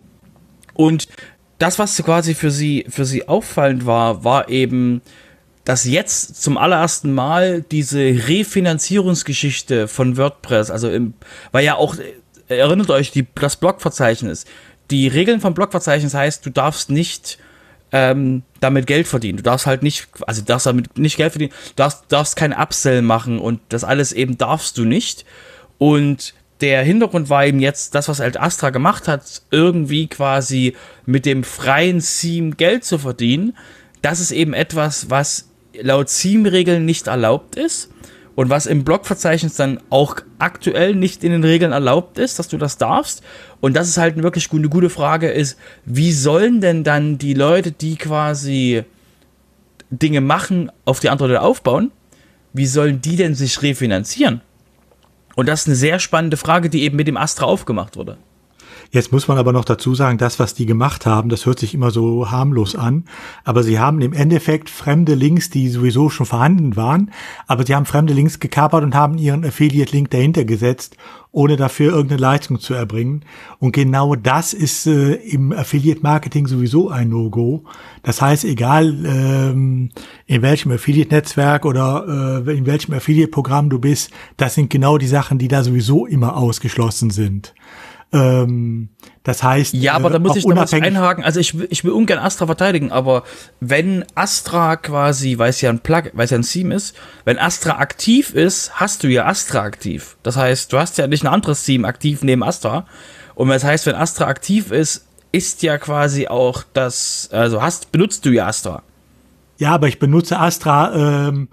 [0.73, 1.07] Und
[1.59, 5.01] das, was quasi für sie, für sie auffallend war, war eben,
[5.67, 11.13] dass jetzt zum allerersten Mal diese Refinanzierungsgeschichte von WordPress, also im,
[11.51, 11.97] weil ja auch,
[12.47, 14.45] erinnert euch, die, das Blogverzeichnis,
[14.91, 17.37] die Regeln vom Blogverzeichnis heißt, du darfst nicht
[17.91, 19.35] ähm, damit Geld verdienen.
[19.35, 23.01] Du darfst halt nicht, also darfst damit nicht Geld verdienen, du darfst, darfst kein Upsell
[23.01, 25.25] machen und das alles eben darfst du nicht.
[25.79, 31.25] Und der Hintergrund war eben jetzt, das, was halt Astra gemacht hat, irgendwie quasi mit
[31.25, 33.57] dem freien Theme Geld zu verdienen.
[34.01, 35.49] Das ist eben etwas, was
[35.81, 37.91] laut Theme-Regeln nicht erlaubt ist.
[38.35, 42.57] Und was im Blogverzeichnis dann auch aktuell nicht in den Regeln erlaubt ist, dass du
[42.57, 43.23] das darfst.
[43.61, 47.71] Und das ist halt wirklich eine gute Frage ist, wie sollen denn dann die Leute,
[47.71, 48.83] die quasi
[49.89, 51.91] Dinge machen, auf die andere aufbauen,
[52.53, 54.41] wie sollen die denn sich refinanzieren?
[55.35, 58.17] Und das ist eine sehr spannende Frage, die eben mit dem Astra aufgemacht wurde.
[58.91, 61.73] Jetzt muss man aber noch dazu sagen, das, was die gemacht haben, das hört sich
[61.73, 63.05] immer so harmlos an,
[63.43, 67.11] aber sie haben im Endeffekt fremde Links, die sowieso schon vorhanden waren,
[67.47, 70.95] aber sie haben fremde Links gekapert und haben ihren Affiliate-Link dahinter gesetzt,
[71.31, 73.23] ohne dafür irgendeine Leistung zu erbringen.
[73.59, 77.63] Und genau das ist äh, im Affiliate-Marketing sowieso ein No-Go.
[78.01, 79.89] Das heißt, egal ähm,
[80.25, 85.37] in welchem Affiliate-Netzwerk oder äh, in welchem Affiliate-Programm du bist, das sind genau die Sachen,
[85.37, 87.53] die da sowieso immer ausgeschlossen sind.
[88.13, 88.89] Ähm,
[89.23, 91.23] das heißt, ja, aber da äh, muss ich noch was einhaken.
[91.23, 93.23] Also ich, ich will ungern Astra verteidigen, aber
[93.59, 97.37] wenn Astra quasi, weil es ja ein Plug, weil es ja ein Theme ist, wenn
[97.37, 100.17] Astra aktiv ist, hast du ja Astra aktiv.
[100.23, 102.85] Das heißt, du hast ja nicht ein anderes Theme aktiv neben Astra.
[103.35, 108.25] Und das heißt, wenn Astra aktiv ist, ist ja quasi auch das, also hast, benutzt
[108.25, 108.83] du ja Astra.
[109.57, 111.49] Ja, aber ich benutze Astra ähm,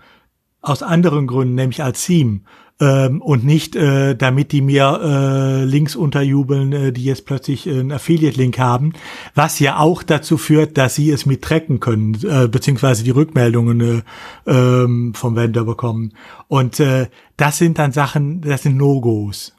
[0.65, 2.41] aus anderen Gründen, nämlich als Theme
[2.81, 7.93] ähm, und nicht, äh, damit die mir äh, Links unterjubeln, äh, die jetzt plötzlich einen
[7.93, 8.93] Affiliate-Link haben,
[9.35, 14.03] was ja auch dazu führt, dass sie es mittracken können, äh, beziehungsweise die Rückmeldungen äh,
[14.51, 16.13] ähm, vom Vendor bekommen.
[16.49, 19.54] Und äh, das sind dann Sachen, das sind No-Gos.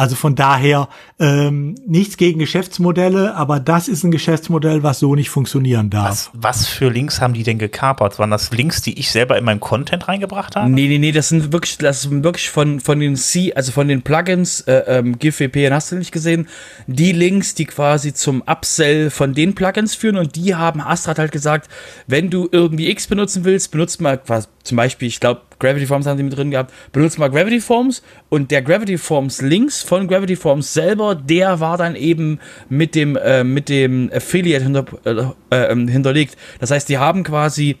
[0.00, 5.28] Also von daher ähm, nichts gegen Geschäftsmodelle, aber das ist ein Geschäftsmodell, was so nicht
[5.28, 6.08] funktionieren darf.
[6.08, 8.18] Was, was für Links haben die denn gekapert?
[8.18, 10.70] Waren das Links, die ich selber in meinem Content reingebracht habe?
[10.70, 13.88] Nee, nee, nee, das sind wirklich, das sind wirklich von, von den C, also von
[13.88, 16.48] den Plugins, äh, ähm, GIF-VPN hast du nicht gesehen,
[16.86, 21.30] die Links, die quasi zum Upsell von den Plugins führen und die haben Astra halt
[21.30, 21.68] gesagt,
[22.06, 26.06] wenn du irgendwie X benutzen willst, benutzt mal quasi zum Beispiel, ich glaube, Gravity Forms
[26.06, 30.08] haben die mit drin gehabt, benutzt mal Gravity Forms und der Gravity Forms Links von
[30.08, 34.84] Gravity Forms selber, der war dann eben mit dem, äh, mit dem Affiliate hinter,
[35.50, 36.36] äh, äh, hinterlegt.
[36.58, 37.76] Das heißt, die haben quasi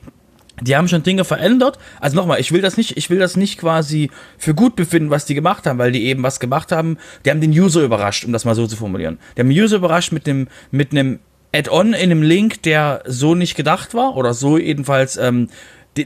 [0.62, 1.78] die haben schon Dinge verändert.
[2.00, 5.24] Also nochmal, ich will das nicht, ich will das nicht quasi für gut befinden, was
[5.24, 6.98] die gemacht haben, weil die eben was gemacht haben.
[7.24, 9.18] Die haben den User überrascht, um das mal so zu formulieren.
[9.36, 11.20] Die haben den User überrascht mit dem, mit einem
[11.52, 15.48] Add-on in einem Link, der so nicht gedacht war oder so jedenfalls ähm,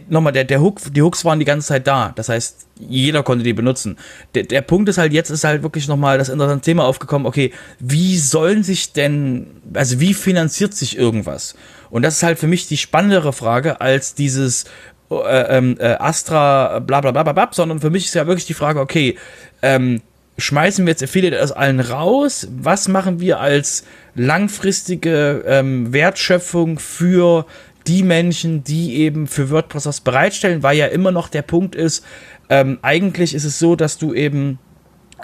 [0.08, 2.12] nochmal, der, der Hook, die Hooks waren die ganze Zeit da.
[2.14, 3.96] Das heißt, jeder konnte die benutzen.
[4.34, 7.52] Der, der Punkt ist halt, jetzt ist halt wirklich nochmal das interessante Thema aufgekommen, okay,
[7.78, 11.54] wie sollen sich denn, also wie finanziert sich irgendwas?
[11.90, 14.64] Und das ist halt für mich die spannendere Frage als dieses
[15.10, 18.46] äh, ähm, äh, Astra, bla bla bla bla, bla sondern für mich ist ja wirklich
[18.46, 19.16] die Frage, okay,
[19.62, 20.02] ähm,
[20.38, 22.48] schmeißen wir jetzt Affiliate aus allen raus?
[22.56, 27.46] Was machen wir als langfristige ähm, Wertschöpfung für
[27.86, 32.04] die Menschen, die eben für WordPress was bereitstellen, weil ja immer noch der Punkt ist,
[32.48, 34.58] ähm, eigentlich ist es so, dass du eben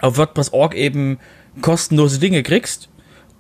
[0.01, 1.19] auf WordPress.org eben
[1.61, 2.89] kostenlose Dinge kriegst.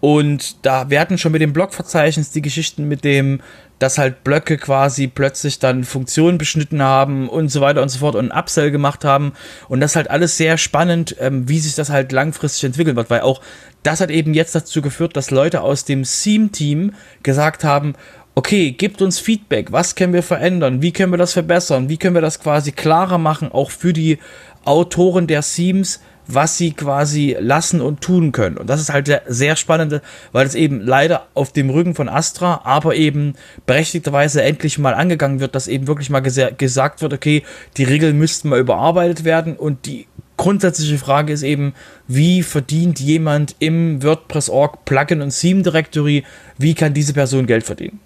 [0.00, 3.40] Und da werden schon mit dem Blogverzeichnis die Geschichten mit dem,
[3.78, 8.14] dass halt Blöcke quasi plötzlich dann Funktionen beschnitten haben und so weiter und so fort
[8.14, 9.32] und ein Upsell gemacht haben.
[9.68, 13.10] Und das ist halt alles sehr spannend, ähm, wie sich das halt langfristig entwickeln wird,
[13.10, 13.42] weil auch
[13.82, 17.94] das hat eben jetzt dazu geführt, dass Leute aus dem Theme-Team gesagt haben,
[18.34, 22.14] okay, gebt uns Feedback, was können wir verändern, wie können wir das verbessern, wie können
[22.14, 24.18] wir das quasi klarer machen, auch für die
[24.64, 28.56] Autoren der Themes, was sie quasi lassen und tun können.
[28.56, 30.00] Und das ist halt sehr spannende,
[30.32, 33.34] weil es eben leider auf dem Rücken von Astra, aber eben
[33.66, 37.42] berechtigterweise endlich mal angegangen wird, dass eben wirklich mal gesagt wird, okay,
[37.76, 39.56] die Regeln müssten mal überarbeitet werden.
[39.56, 41.74] Und die grundsätzliche Frage ist eben,
[42.06, 46.24] wie verdient jemand im WordPress.org Plugin und Theme Directory,
[46.58, 48.00] wie kann diese Person Geld verdienen?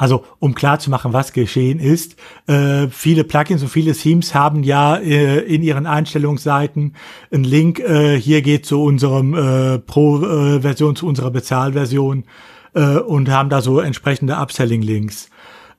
[0.00, 4.62] Also um klar zu machen, was geschehen ist, äh, viele Plugins und viele Themes haben
[4.62, 6.94] ja äh, in ihren Einstellungsseiten
[7.30, 12.24] einen Link, äh, hier geht zu unserem äh, Pro-Version, zu unserer Bezahlversion
[12.72, 15.28] äh, und haben da so entsprechende Upselling-Links.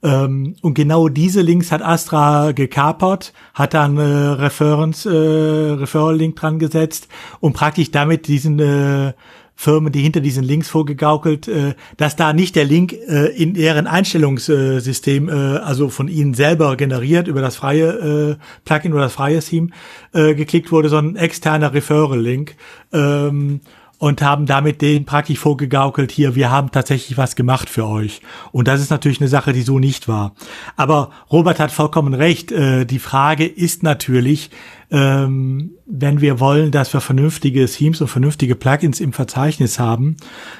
[0.03, 6.59] Ähm, und genau diese Links hat Astra gekapert, hat dann äh, Reference, äh, Referral-Link dran
[6.59, 7.07] gesetzt
[7.39, 9.13] und praktisch damit diesen äh,
[9.55, 13.85] Firmen, die hinter diesen Links vorgegaukelt, äh, dass da nicht der Link äh, in deren
[13.85, 19.69] Einstellungssystem, äh, also von ihnen selber generiert über das freie Plugin oder das freie Theme
[20.13, 22.55] geklickt wurde, sondern externer Referral-Link.
[22.91, 23.61] Ähm,
[24.01, 28.21] und haben damit den praktisch vorgegaukelt, hier, wir haben tatsächlich was gemacht für euch.
[28.51, 30.33] Und das ist natürlich eine Sache, die so nicht war.
[30.75, 32.51] Aber Robert hat vollkommen recht.
[32.51, 34.49] Äh, die Frage ist natürlich,
[34.89, 40.17] ähm, wenn wir wollen, dass wir vernünftige Themes und vernünftige Plugins im Verzeichnis haben,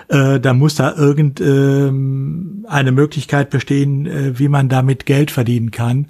[0.10, 6.06] äh, dann muss da irgend ähm, Möglichkeit bestehen, äh, wie man damit Geld verdienen kann.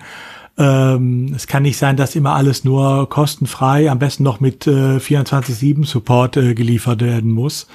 [0.57, 4.97] Ähm, es kann nicht sein, dass immer alles nur kostenfrei, am besten noch mit äh,
[4.97, 7.67] 24-7 Support äh, geliefert werden muss.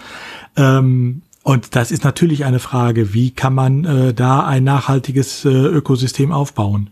[0.57, 5.49] Ähm, und das ist natürlich eine Frage, wie kann man äh, da ein nachhaltiges äh,
[5.49, 6.91] Ökosystem aufbauen?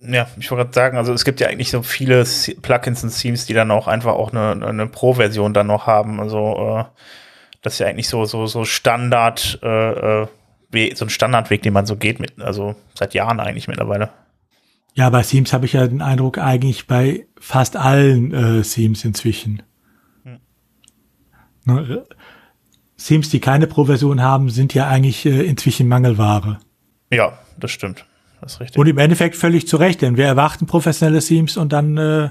[0.00, 2.24] Ja, ich wollte gerade sagen, also es gibt ja eigentlich so viele
[2.60, 6.20] Plugins und Themes, die dann auch einfach auch eine, eine Pro-Version dann noch haben.
[6.20, 6.84] Also äh,
[7.62, 10.26] das ist ja eigentlich so so so Standard, äh, äh
[10.94, 14.10] so ein Standardweg, den man so geht mit, also seit Jahren eigentlich mittlerweile.
[14.94, 19.62] Ja, bei Themes habe ich ja den Eindruck, eigentlich bei fast allen äh, Themes inzwischen.
[20.22, 20.38] Hm.
[21.64, 22.06] Ne,
[22.96, 26.60] Themes, die keine Pro-Version haben, sind ja eigentlich äh, inzwischen Mangelware.
[27.10, 28.06] Ja, das stimmt.
[28.40, 28.78] Das ist richtig.
[28.78, 32.30] Und im Endeffekt völlig zu Recht, denn wir erwarten professionelle Themes und dann äh,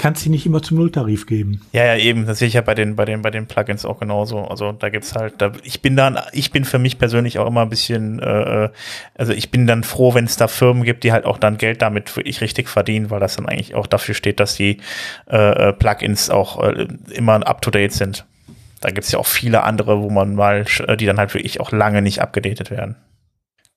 [0.00, 1.60] kann es sie nicht immer zum Nulltarif geben.
[1.72, 2.24] Ja, ja, eben.
[2.24, 4.38] Das sehe ich ja bei den, bei den, bei den Plugins auch genauso.
[4.46, 7.60] Also da gibt's halt, da, ich bin dann, ich bin für mich persönlich auch immer
[7.60, 8.68] ein bisschen, äh, äh
[9.14, 11.82] also ich bin dann froh, wenn es da Firmen gibt, die halt auch dann Geld
[11.82, 14.78] damit wirklich richtig verdienen, weil das dann eigentlich auch dafür steht, dass die
[15.30, 18.24] äh, äh Plugins auch äh, immer up to date sind.
[18.80, 21.72] Da gibt's ja auch viele andere, wo man mal, äh, die dann halt wirklich auch
[21.72, 22.96] lange nicht abgedatet werden.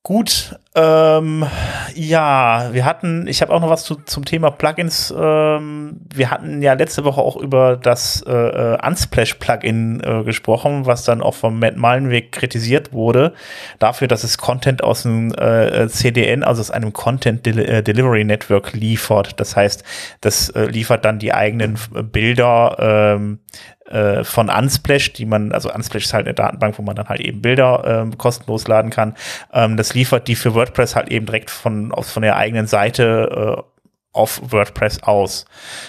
[0.06, 1.46] Gut, ähm,
[1.96, 5.14] ja, wir hatten, ich habe auch noch was zu, zum Thema Plugins.
[5.18, 11.06] Ähm, wir hatten ja letzte Woche auch über das äh, äh Unsplash-Plugin äh, gesprochen, was
[11.06, 13.34] dann auch vom Matt Malenweg kritisiert wurde,
[13.80, 18.26] dafür, dass es Content aus dem äh, CDN, also aus einem Content Del äh, Delivery
[18.26, 19.40] Network liefert.
[19.40, 19.86] Das heißt,
[20.20, 21.80] das äh, liefert dann die eigenen
[22.12, 22.76] Bilder
[23.16, 23.40] ähm,
[23.94, 27.22] äh, von Unsplash, die man, also Unsplash ist halt eine Datenbank, wo man dann halt
[27.22, 29.16] eben Bilder ähm, kostenlos laden kann.
[29.54, 33.58] Ähm, das liefert die für WordPress halt eben direkt von, aus, von der eigenen Seite
[33.60, 33.73] äh,
[34.14, 35.46] auf WordPress aus.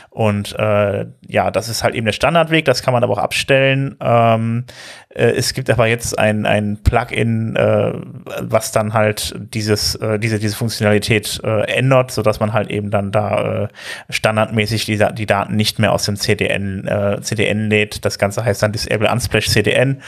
[0.08, 3.96] Und äh, ja, das ist halt eben der Standardweg, das kann man aber auch abstellen.
[4.00, 4.64] Ähm,
[5.10, 7.92] äh, es gibt aber jetzt ein, ein Plugin, äh,
[8.40, 13.12] was dann halt dieses, äh, diese, diese Funktionalität äh, ändert, sodass man halt eben dann
[13.12, 13.68] da äh,
[14.08, 18.04] standardmäßig die, die Daten nicht mehr aus dem CDN, äh, CDN lädt.
[18.06, 20.00] Das Ganze heißt dann Disable Unsplash CDN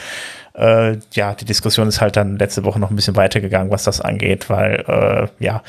[0.57, 4.01] äh, ja, die Diskussion ist halt dann letzte Woche noch ein bisschen weitergegangen, was das
[4.01, 5.61] angeht, weil äh, ja,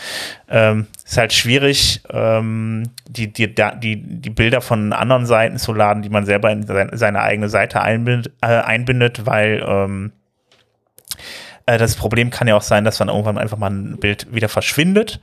[0.49, 6.03] ähm, ist halt schwierig, ähm, die, die, die, die Bilder von anderen Seiten zu laden,
[6.03, 10.13] die man selber in seine eigene Seite einbindet, äh, einbindet weil ähm,
[11.67, 14.49] äh, das Problem kann ja auch sein, dass dann irgendwann einfach mal ein Bild wieder
[14.49, 15.21] verschwindet,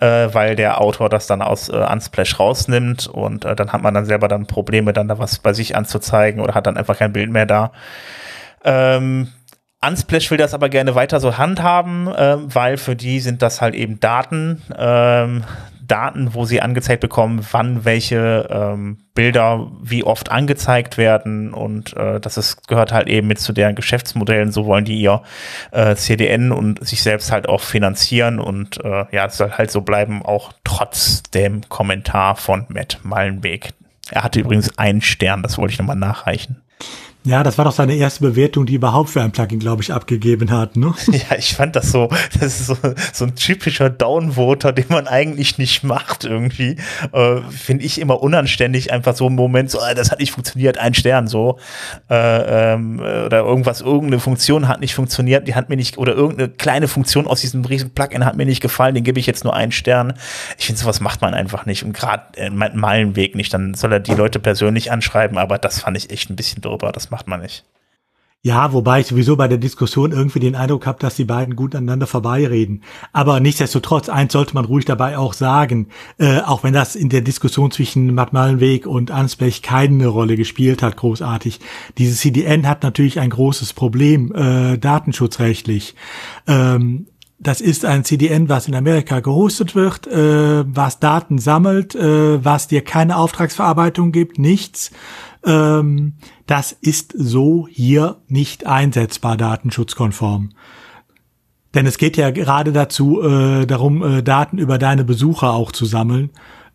[0.00, 3.94] äh, weil der Autor das dann aus äh, Unsplash rausnimmt und äh, dann hat man
[3.94, 7.12] dann selber dann Probleme, dann da was bei sich anzuzeigen oder hat dann einfach kein
[7.12, 7.72] Bild mehr da.
[8.64, 9.28] Ähm,
[9.80, 13.74] Unsplash will das aber gerne weiter so handhaben, äh, weil für die sind das halt
[13.74, 15.44] eben Daten, ähm,
[15.88, 22.20] Daten, wo sie angezeigt bekommen, wann welche ähm, Bilder wie oft angezeigt werden und äh,
[22.20, 25.22] das ist, gehört halt eben mit zu deren Geschäftsmodellen, so wollen die ihr
[25.70, 29.80] äh, CDN und sich selbst halt auch finanzieren und äh, ja, es soll halt so
[29.80, 33.70] bleiben, auch trotz dem Kommentar von Matt Mallenweg.
[34.10, 36.62] Er hatte übrigens einen Stern, das wollte ich nochmal nachreichen.
[37.24, 40.50] Ja, das war doch seine erste Bewertung, die überhaupt für ein Plugin, glaube ich, abgegeben
[40.50, 40.94] hat, ne?
[41.08, 42.08] Ja, ich fand das so,
[42.40, 42.76] das ist so,
[43.12, 46.76] so ein typischer Downvoter, den man eigentlich nicht macht irgendwie.
[47.12, 50.78] Äh, Finde ich immer unanständig, einfach so im Moment so, äh, das hat nicht funktioniert,
[50.78, 51.58] ein Stern so.
[52.08, 56.48] Äh, ähm, oder irgendwas, irgendeine Funktion hat nicht funktioniert, die hat mir nicht, oder irgendeine
[56.48, 59.54] kleine Funktion aus diesem riesen Plugin hat mir nicht gefallen, den gebe ich jetzt nur
[59.54, 60.14] einen Stern.
[60.56, 63.52] Ich finde, sowas macht man einfach nicht und gerade äh, Meilenweg nicht.
[63.52, 66.92] Dann soll er die Leute persönlich anschreiben, aber das fand ich echt ein bisschen drüber.
[66.92, 67.64] Das macht man nicht.
[68.40, 71.74] Ja, wobei ich sowieso bei der Diskussion irgendwie den Eindruck habe, dass die beiden gut
[71.74, 72.84] aneinander vorbeireden.
[73.12, 77.20] Aber nichtsdestotrotz, eins sollte man ruhig dabei auch sagen, äh, auch wenn das in der
[77.20, 81.58] Diskussion zwischen Matt Mallenweg und Ansbech keine Rolle gespielt hat, großartig.
[81.98, 85.96] Dieses CDN hat natürlich ein großes Problem, äh, datenschutzrechtlich.
[86.46, 87.08] Ähm,
[87.40, 92.66] das ist ein CDN, was in Amerika gehostet wird, äh, was Daten sammelt, äh, was
[92.66, 94.90] dir keine Auftragsverarbeitung gibt, nichts.
[95.46, 96.14] Ähm,
[96.46, 100.50] das ist so hier nicht einsetzbar datenschutzkonform.
[101.74, 105.84] Denn es geht ja gerade dazu äh, darum, äh, Daten über deine Besucher auch zu
[105.84, 106.30] sammeln,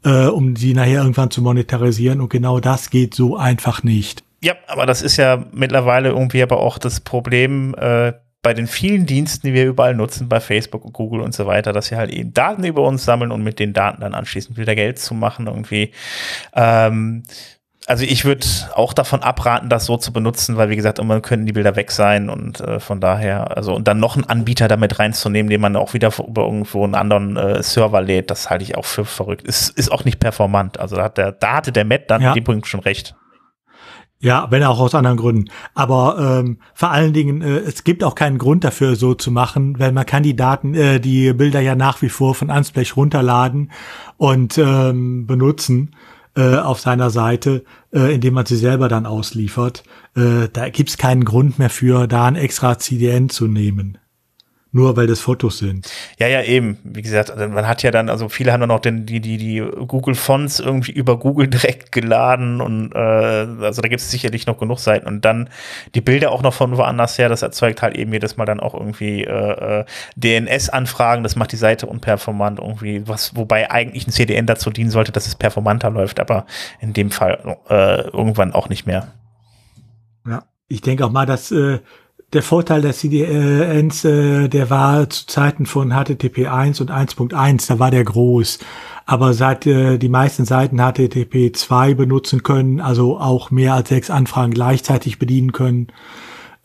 [0.06, 2.21] äh, um sie nachher irgendwann zu monetarisieren.
[2.21, 4.23] Und genau das geht so einfach nicht.
[4.41, 9.06] Ja, aber das ist ja mittlerweile irgendwie aber auch das Problem äh, bei den vielen
[9.06, 12.12] Diensten, die wir überall nutzen, bei Facebook und Google und so weiter, dass sie halt
[12.12, 15.47] eben Daten über uns sammeln und mit den Daten dann anschließend wieder Geld zu machen
[15.47, 15.91] irgendwie.
[16.53, 17.23] Ähm,
[17.88, 21.45] also ich würde auch davon abraten, das so zu benutzen, weil wie gesagt, immer können
[21.45, 24.99] die Bilder weg sein und äh, von daher, also und dann noch einen Anbieter damit
[24.99, 28.75] reinzunehmen, den man auch wieder über irgendwo einen anderen äh, Server lädt, das halte ich
[28.75, 29.47] auch für verrückt.
[29.47, 30.79] Ist, ist auch nicht performant.
[30.79, 32.34] Also da hat der, da hatte der Matt dann ja.
[32.34, 33.15] die Punkt schon recht.
[34.23, 35.49] Ja, wenn auch aus anderen Gründen.
[35.73, 39.77] Aber ähm, vor allen Dingen, äh, es gibt auch keinen Grund dafür, so zu machen,
[39.79, 43.69] weil man kann die Daten, äh, die Bilder ja nach wie vor von Ansblech runterladen
[44.15, 45.93] und ähm, benutzen
[46.38, 49.83] äh, auf seiner Seite, äh, indem man sie selber dann ausliefert.
[50.15, 53.97] Äh, da gibt's keinen Grund mehr für, da ein extra CDN zu nehmen
[54.73, 55.88] nur weil das Fotos sind.
[56.17, 56.79] Ja, ja, eben.
[56.83, 59.38] Wie gesagt, also man hat ja dann, also viele haben dann auch den, die, die,
[59.38, 64.47] die Google Fonts irgendwie über Google direkt geladen und äh, also da gibt es sicherlich
[64.47, 65.49] noch genug Seiten und dann
[65.93, 68.73] die Bilder auch noch von woanders her, das erzeugt halt eben jedes Mal dann auch
[68.73, 74.47] irgendwie äh, äh DNS-Anfragen, das macht die Seite unperformant irgendwie, was, wobei eigentlich ein CDN
[74.47, 76.47] dazu dienen sollte, dass es performanter läuft, aber
[76.79, 79.13] in dem Fall äh, irgendwann auch nicht mehr.
[80.27, 81.79] Ja, ich denke auch mal, dass äh,
[82.33, 87.79] der Vorteil der CDNs, äh, der war zu Zeiten von HTTP 1 und 1.1, da
[87.79, 88.59] war der groß.
[89.05, 94.09] Aber seit äh, die meisten Seiten HTTP 2 benutzen können, also auch mehr als sechs
[94.09, 95.87] Anfragen gleichzeitig bedienen können,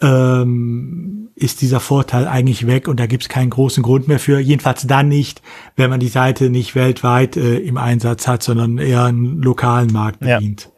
[0.00, 4.38] ähm, ist dieser Vorteil eigentlich weg und da gibt es keinen großen Grund mehr für.
[4.38, 5.42] Jedenfalls dann nicht,
[5.76, 10.20] wenn man die Seite nicht weltweit äh, im Einsatz hat, sondern eher einen lokalen Markt
[10.20, 10.70] bedient.
[10.72, 10.78] Ja.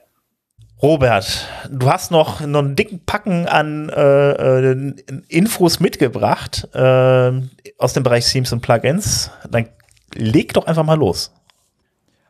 [0.83, 4.31] Robert, du hast noch, noch einen dicken Packen an äh,
[4.71, 4.95] äh,
[5.29, 7.33] Infos mitgebracht äh,
[7.77, 9.31] aus dem Bereich Themes und Plugins.
[9.51, 9.69] Dann
[10.15, 11.33] leg doch einfach mal los.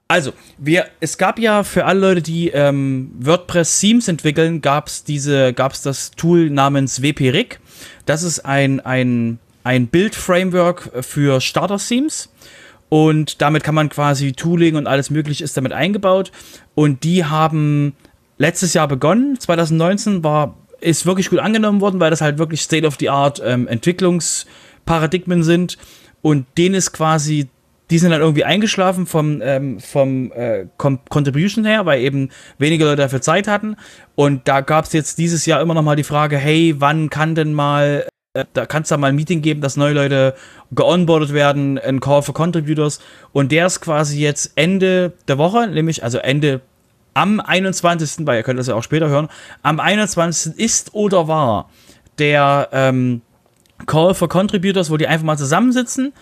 [0.08, 5.52] Also, wir, es gab ja für alle Leute, die ähm, WordPress-Themes entwickeln, gab es diese,
[5.52, 7.60] gab es das Tool namens WP-Rig.
[8.06, 12.28] Das ist ein, ein, ein Build-Framework für Starter-Themes.
[12.88, 16.32] Und damit kann man quasi Tooling und alles mögliche ist damit eingebaut.
[16.74, 17.94] Und die haben
[18.40, 19.38] letztes Jahr begonnen.
[19.38, 25.76] 2019 war, ist wirklich gut angenommen worden, weil das halt wirklich State-of-the-Art ähm, Entwicklungsparadigmen sind.
[26.22, 27.50] Und denen ist quasi,
[27.90, 33.02] die sind dann irgendwie eingeschlafen vom, ähm, vom äh, Contribution her, weil eben wenige Leute
[33.02, 33.76] dafür Zeit hatten.
[34.14, 37.34] Und da gab es jetzt dieses Jahr immer noch mal die Frage, hey, wann kann
[37.34, 40.34] denn mal äh, da kann es da mal ein Meeting geben, dass neue Leute
[40.70, 43.00] geonboardet werden, ein Call for Contributors.
[43.32, 46.62] Und der ist quasi jetzt Ende der Woche, nämlich also Ende
[47.14, 49.28] am 21., weil ihr könnt das ja auch später hören,
[49.62, 50.58] am 21.
[50.58, 51.70] ist oder war
[52.18, 53.22] der ähm,
[53.86, 56.12] Call for Contributors, wo die einfach mal zusammensitzen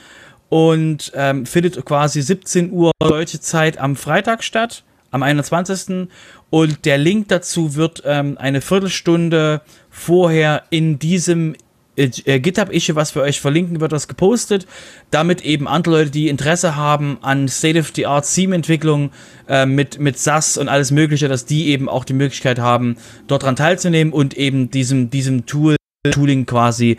[0.49, 6.09] und ähm, findet quasi 17 Uhr deutsche Zeit am Freitag statt, am 21.
[6.51, 9.61] Und der Link dazu wird ähm, eine Viertelstunde
[9.91, 11.55] vorher in diesem
[11.99, 14.67] äh, GitHub-Issue, was für euch verlinken wird, das gepostet,
[15.11, 19.11] damit eben andere Leute, die Interesse haben an State-of-the-Art Theme-Entwicklung
[19.49, 22.97] äh, mit, mit SAS und alles Mögliche, dass die eben auch die Möglichkeit haben,
[23.27, 25.77] dort dran teilzunehmen und eben diesem, diesem Tool,
[26.11, 26.99] Tooling quasi,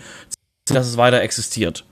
[0.65, 1.85] dass es weiter existiert.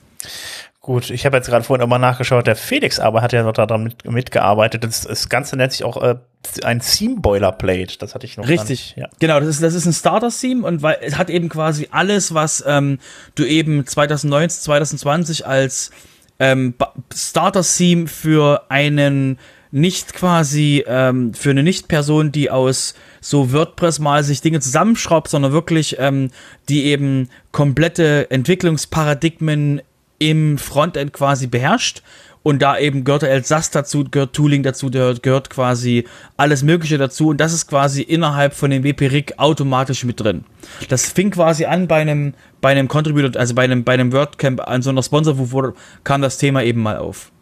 [0.87, 3.83] Gut, ich habe jetzt gerade vorhin immer nachgeschaut, der Felix aber hat ja noch daran
[3.83, 4.85] mit, mitgearbeitet.
[4.85, 6.15] Das, das Ganze nennt sich auch äh,
[6.63, 7.97] ein Theme Boilerplate.
[7.99, 8.47] Das hatte ich noch.
[8.47, 9.09] Richtig, ja.
[9.19, 12.63] Genau, das ist, das ist ein Starter-Theme und weil es hat eben quasi alles, was
[12.65, 12.99] ähm,
[13.35, 15.91] du eben 2019, 2020 als
[16.39, 16.73] ähm,
[17.13, 19.39] Starter-Theme für einen
[19.71, 25.51] nicht quasi ähm, für eine Nicht-Person, die aus so WordPress mal sich Dinge zusammenschraubt, sondern
[25.51, 26.31] wirklich ähm,
[26.69, 29.81] die eben komplette Entwicklungsparadigmen
[30.19, 32.01] im Frontend quasi beherrscht.
[32.43, 36.05] Und da eben gehört SAS dazu, gehört Tooling dazu, gehört, gehört quasi
[36.37, 37.29] alles Mögliche dazu.
[37.29, 40.45] Und das ist quasi innerhalb von dem WP-Rig automatisch mit drin.
[40.87, 44.61] Das fing quasi an bei einem, bei einem Contributor, also bei einem, bei einem WordCamp,
[44.61, 45.73] an so einer Sponsor,
[46.05, 47.33] kam das Thema eben mal auf.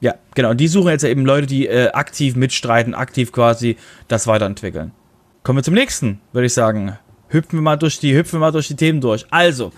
[0.00, 0.50] Ja, genau.
[0.50, 3.76] Und die suchen jetzt eben Leute, die äh, aktiv mitstreiten, aktiv quasi
[4.08, 4.92] das weiterentwickeln.
[5.42, 6.98] Kommen wir zum nächsten, würde ich sagen.
[7.28, 9.26] Hüpfen wir mal durch die, hüpfen wir mal durch die Themen durch.
[9.30, 9.72] Also,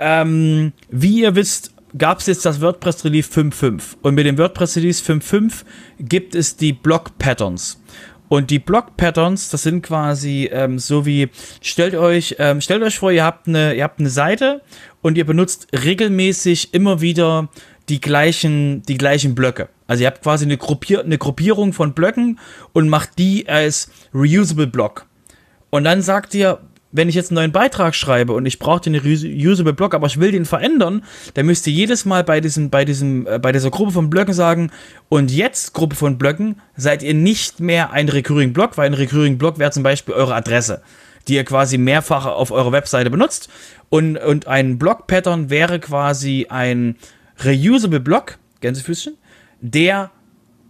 [0.00, 3.96] ähm, wie ihr wisst, gab es jetzt das WordPress Release 5.5.
[4.02, 5.64] Und mit dem WordPress Release 5.5
[6.00, 7.80] gibt es die Block Patterns.
[8.28, 11.28] Und die Block Patterns, das sind quasi ähm, so wie,
[11.60, 14.62] stellt euch, ähm, stellt euch vor, ihr habt eine, ihr habt eine Seite
[15.02, 17.48] und ihr benutzt regelmäßig immer wieder
[17.88, 19.68] die gleichen, die gleichen Blöcke.
[19.86, 22.40] Also ihr habt quasi eine, Gruppier eine Gruppierung von Blöcken
[22.72, 25.06] und macht die als reusable Block.
[25.70, 26.60] Und dann sagt ihr,
[26.94, 30.20] wenn ich jetzt einen neuen Beitrag schreibe und ich brauche den Usable Block, aber ich
[30.20, 31.02] will den verändern,
[31.34, 34.32] dann müsst ihr jedes Mal bei diesem, bei diesem, äh, bei dieser Gruppe von Blöcken
[34.32, 34.70] sagen,
[35.08, 39.38] und jetzt Gruppe von Blöcken, seid ihr nicht mehr ein Recurring Block, weil ein Recurring
[39.38, 40.82] Block wäre zum Beispiel eure Adresse,
[41.26, 43.48] die ihr quasi mehrfach auf eurer Webseite benutzt.
[43.90, 46.94] Und, und ein Block-Pattern wäre quasi ein
[47.44, 49.14] Reusable Block, Gänsefüßchen,
[49.60, 50.12] der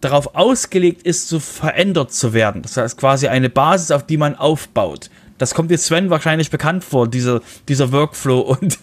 [0.00, 2.62] darauf ausgelegt ist, so verändert zu werden.
[2.62, 5.10] Das heißt quasi eine Basis, auf die man aufbaut.
[5.44, 8.40] Das kommt jetzt Sven wahrscheinlich bekannt vor, dieser, dieser Workflow.
[8.60, 8.78] Und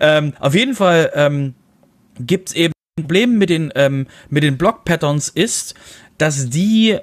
[0.00, 1.54] ähm, auf jeden Fall ähm,
[2.18, 5.74] gibt es eben Problem mit den, ähm, mit den Block-Patterns ist,
[6.16, 6.98] dass die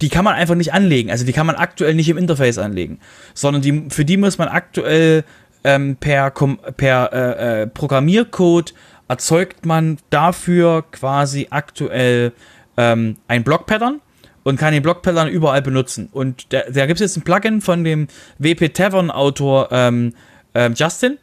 [0.00, 1.10] die kann man einfach nicht anlegen.
[1.10, 3.00] Also die kann man aktuell nicht im Interface anlegen,
[3.32, 5.24] sondern die, für die muss man aktuell
[5.64, 8.74] ähm, per, per äh, äh, Programmiercode
[9.08, 12.32] erzeugt man dafür quasi aktuell
[12.76, 14.00] ähm, ein Block-Pattern
[14.44, 16.08] und kann den Blockpattern überall benutzen.
[16.12, 18.06] Und da, da gibt es jetzt ein Plugin von dem
[18.38, 20.12] WP Tavern Autor ähm,
[20.54, 21.18] ähm, Justin.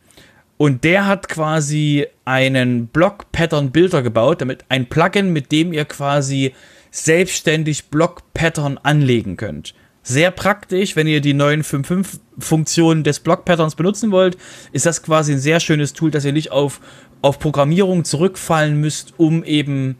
[0.57, 6.53] Und der hat quasi einen Block-Pattern-Builder gebaut, damit ein Plugin, mit dem ihr quasi
[6.91, 9.73] selbstständig Block-Pattern anlegen könnt.
[10.03, 14.37] Sehr praktisch, wenn ihr die neuen 5.5-Funktionen des Block-Patterns benutzen wollt,
[14.71, 16.79] ist das quasi ein sehr schönes Tool, dass ihr nicht auf,
[17.21, 19.97] auf Programmierung zurückfallen müsst, um eben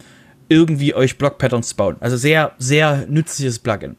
[0.51, 1.95] irgendwie euch Block-Patterns zu bauen.
[2.01, 3.95] Also sehr, sehr nützliches Plugin.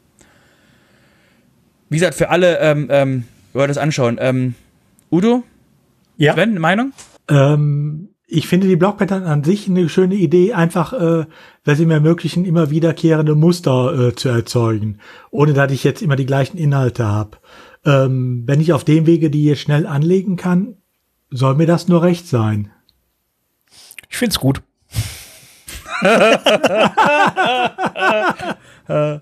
[1.89, 3.25] Wie gesagt, für alle, ähm, ähm,
[3.55, 4.19] wir das anschauen.
[4.21, 4.55] Ähm,
[5.11, 5.45] Udo?
[6.17, 6.35] Ja.
[6.35, 6.93] Sven, Meinung?
[7.29, 11.27] Ähm, ich finde die Block-Pattern an sich eine schöne Idee, einfach, äh,
[11.65, 14.99] weil sie mir ermöglichen, immer wiederkehrende Muster äh, zu erzeugen,
[15.31, 17.39] ohne dass ich jetzt immer die gleichen Inhalte habe.
[17.85, 20.77] Ähm, wenn ich auf dem Wege die jetzt schnell anlegen kann,
[21.31, 22.71] soll mir das nur recht sein.
[24.09, 24.63] Ich find's gut.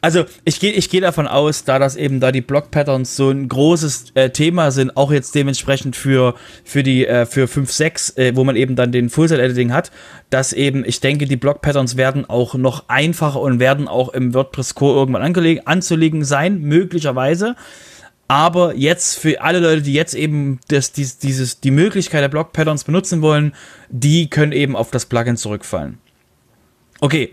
[0.00, 3.48] Also ich gehe ich geh davon aus, da das eben da die Block-Patterns so ein
[3.48, 8.44] großes äh, Thema sind, auch jetzt dementsprechend für, für die äh, für 5.6, äh, wo
[8.44, 9.90] man eben dann den Full-Set-Editing hat,
[10.30, 14.76] dass eben, ich denke, die Block-Patterns werden auch noch einfacher und werden auch im WordPress
[14.76, 17.56] Core irgendwann anzulegen sein, möglicherweise.
[18.28, 22.84] Aber jetzt für alle Leute, die jetzt eben das, dieses, dieses, die Möglichkeit der Block-Patterns
[22.84, 23.52] benutzen wollen,
[23.88, 25.98] die können eben auf das Plugin zurückfallen.
[27.00, 27.32] Okay.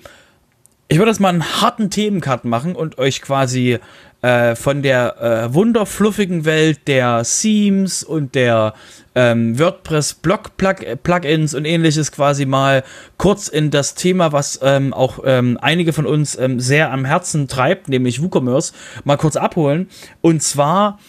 [0.87, 3.79] Ich würde jetzt mal einen harten Themencut machen und euch quasi
[4.21, 8.75] äh, von der äh, wunderfluffigen Welt der Themes und der
[9.15, 12.83] ähm, WordPress-Blog-Plugins -Plug und ähnliches quasi mal
[13.17, 17.47] kurz in das Thema, was ähm, auch ähm, einige von uns ähm, sehr am Herzen
[17.47, 18.73] treibt, nämlich WooCommerce,
[19.05, 19.89] mal kurz abholen.
[20.21, 20.99] Und zwar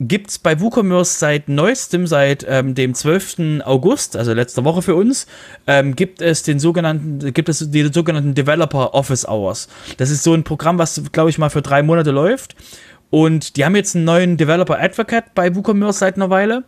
[0.00, 3.62] gibt es bei WooCommerce seit neuestem, seit ähm, dem 12.
[3.64, 5.26] August, also letzte Woche für uns,
[5.66, 9.68] ähm, gibt es den sogenannten, gibt es die sogenannten Developer Office Hours.
[9.96, 12.54] Das ist so ein Programm, was, glaube ich, mal für drei Monate läuft.
[13.10, 16.64] Und die haben jetzt einen neuen Developer Advocate bei WooCommerce seit einer Weile.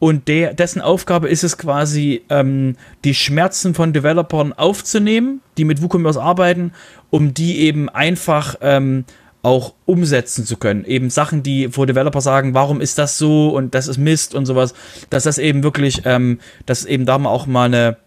[0.00, 5.80] Und der, dessen Aufgabe ist es quasi, ähm, die Schmerzen von Developern aufzunehmen, die mit
[5.80, 6.72] WooCommerce arbeiten,
[7.10, 9.04] um die eben einfach ähm,
[9.44, 10.84] auch umsetzen zu können.
[10.84, 14.46] Eben Sachen, die, wo Developer sagen, warum ist das so und das ist Mist und
[14.46, 14.74] sowas,
[15.10, 17.98] dass das eben wirklich, ähm, dass eben da mal auch mal eine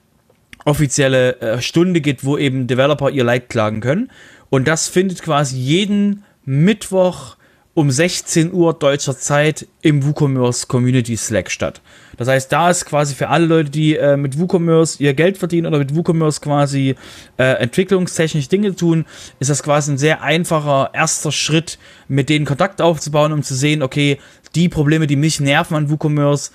[0.66, 4.12] offizielle äh, Stunde gibt, wo eben Developer ihr Leid klagen können.
[4.50, 7.37] Und das findet quasi jeden Mittwoch
[7.78, 11.80] um 16 Uhr deutscher Zeit im WooCommerce Community Slack statt.
[12.18, 15.68] Das heißt, da ist quasi für alle Leute, die äh, mit WooCommerce ihr Geld verdienen
[15.68, 16.96] oder mit WooCommerce quasi
[17.38, 19.06] äh, entwicklungstechnisch Dinge tun,
[19.40, 23.84] ist das quasi ein sehr einfacher erster Schritt, mit denen Kontakt aufzubauen, um zu sehen,
[23.84, 24.18] okay,
[24.56, 26.50] die Probleme, die mich nerven an WooCommerce,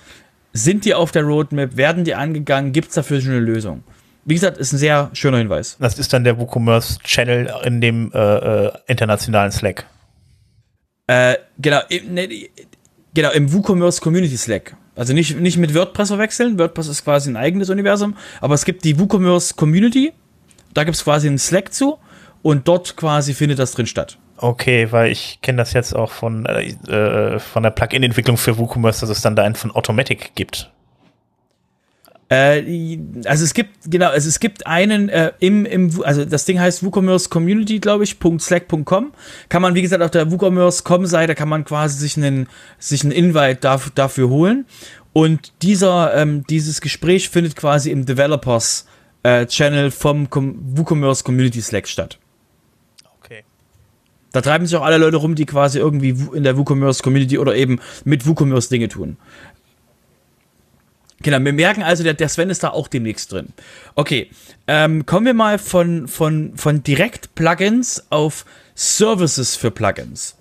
[0.51, 3.85] sind die auf der Roadmap, werden die angegangen, gibt es dafür schon eine Lösung?
[4.25, 5.77] Wie gesagt, ist ein sehr schöner Hinweis.
[5.79, 9.85] Das ist dann der WooCommerce Channel in dem äh, äh, internationalen Slack.
[11.07, 12.29] Äh, genau, im, ne,
[13.13, 14.75] genau, im WooCommerce Community Slack.
[14.95, 16.59] Also nicht, nicht mit WordPress verwechseln.
[16.59, 18.15] WordPress ist quasi ein eigenes Universum.
[18.41, 20.13] Aber es gibt die WooCommerce Community.
[20.73, 21.97] Da gibt es quasi einen Slack zu.
[22.41, 24.17] Und dort quasi findet das drin statt.
[24.37, 29.01] Okay, weil ich kenne das jetzt auch von, äh, äh von der Plugin-Entwicklung für WooCommerce,
[29.01, 30.71] dass es dann da einen von Automatic gibt.
[32.29, 36.59] Äh, also es gibt, genau, also es gibt einen äh, im, im, also das Ding
[36.59, 39.13] heißt WooCommerce Community, glaube ich, .slack.com.
[39.49, 42.47] Kann man, wie gesagt, auf der WooCommerce.com-Seite kann man quasi sich einen,
[42.79, 44.65] sich einen Invite dafür, dafür holen.
[45.13, 48.87] Und dieser, ähm, dieses Gespräch findet quasi im Developers
[49.21, 52.17] äh, Channel vom Com WooCommerce Community Slack statt.
[53.19, 53.43] Okay.
[54.31, 57.55] Da treiben sich auch alle Leute rum, die quasi irgendwie in der WooCommerce Community oder
[57.55, 59.17] eben mit WooCommerce Dinge tun.
[61.23, 63.47] Genau, wir merken also, der, der Sven ist da auch demnächst drin.
[63.95, 64.29] Okay,
[64.67, 68.45] ähm, kommen wir mal von, von, von Direkt-Plugins auf
[68.75, 70.37] Services für Plugins.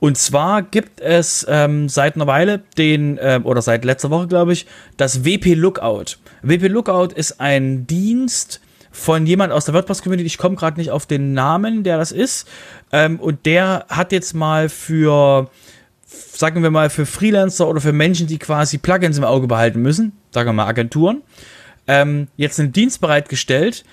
[0.00, 4.52] Und zwar gibt es ähm, seit einer Weile den, ähm, oder seit letzter Woche glaube
[4.52, 4.66] ich,
[4.96, 6.18] das WP Lookout.
[6.42, 8.60] WP Lookout ist ein Dienst
[8.90, 12.48] von jemand aus der WordPress-Community, ich komme gerade nicht auf den Namen, der das ist.
[12.92, 15.50] Ähm, und der hat jetzt mal für
[16.08, 20.12] sagen wir mal, für Freelancer oder für Menschen, die quasi Plugins im Auge behalten müssen,
[20.30, 21.22] sagen wir mal Agenturen,
[21.86, 23.84] ähm, jetzt einen Dienst bereitgestellt,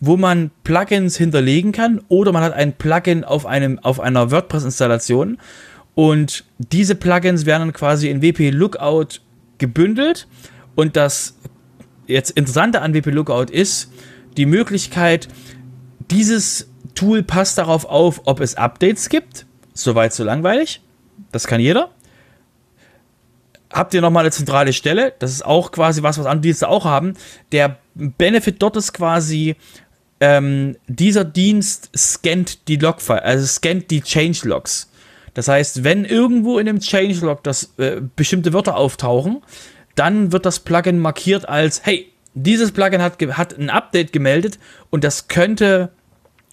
[0.00, 5.38] wo man Plugins hinterlegen kann oder man hat ein Plugin auf, einem, auf einer WordPress-Installation
[5.94, 9.20] und diese Plugins werden dann quasi in WP Lookout
[9.58, 10.26] gebündelt
[10.74, 11.36] und das
[12.06, 13.90] jetzt Interessante an WP Lookout ist
[14.36, 15.28] die Möglichkeit,
[16.10, 20.80] dieses Tool passt darauf auf, ob es Updates gibt, soweit so langweilig,
[21.34, 21.90] das kann jeder.
[23.72, 25.14] Habt ihr nochmal eine zentrale Stelle?
[25.18, 27.14] Das ist auch quasi was, was andere Dienste auch haben.
[27.50, 29.56] Der Benefit dort ist quasi,
[30.20, 34.90] ähm, dieser Dienst scannt die Logfile, also scannt die Changelogs.
[35.34, 39.42] Das heißt, wenn irgendwo in dem Changelog das äh, bestimmte Wörter auftauchen,
[39.96, 44.60] dann wird das Plugin markiert als, hey, dieses Plugin hat, hat ein Update gemeldet
[44.90, 45.90] und das könnte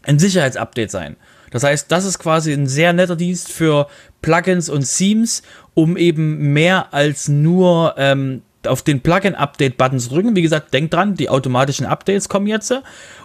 [0.04, 1.16] ein Sicherheitsupdate sein.
[1.52, 3.88] Das heißt, das ist quasi ein sehr netter Dienst für
[4.22, 5.43] Plugins und Themes,
[5.74, 10.36] um eben mehr als nur ähm, auf den Plugin-Update-Button zu drücken.
[10.36, 12.74] Wie gesagt, denkt dran, die automatischen Updates kommen jetzt.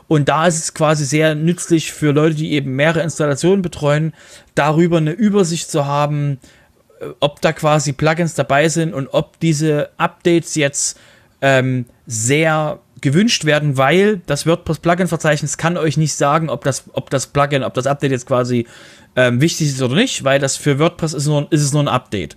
[0.09, 4.13] Und da ist es quasi sehr nützlich für Leute, die eben mehrere Installationen betreuen,
[4.55, 6.39] darüber eine Übersicht zu haben,
[7.01, 10.99] äh, ob da quasi Plugins dabei sind und ob diese Updates jetzt
[11.41, 17.11] ähm, sehr gewünscht werden, weil das WordPress Plugin-Verzeichnis kann euch nicht sagen, ob das, ob
[17.11, 18.67] das Plugin, ob das Update jetzt quasi
[19.17, 21.89] ähm, wichtig ist oder nicht, weil das für WordPress ist, nur, ist es nur ein
[21.89, 22.37] Update.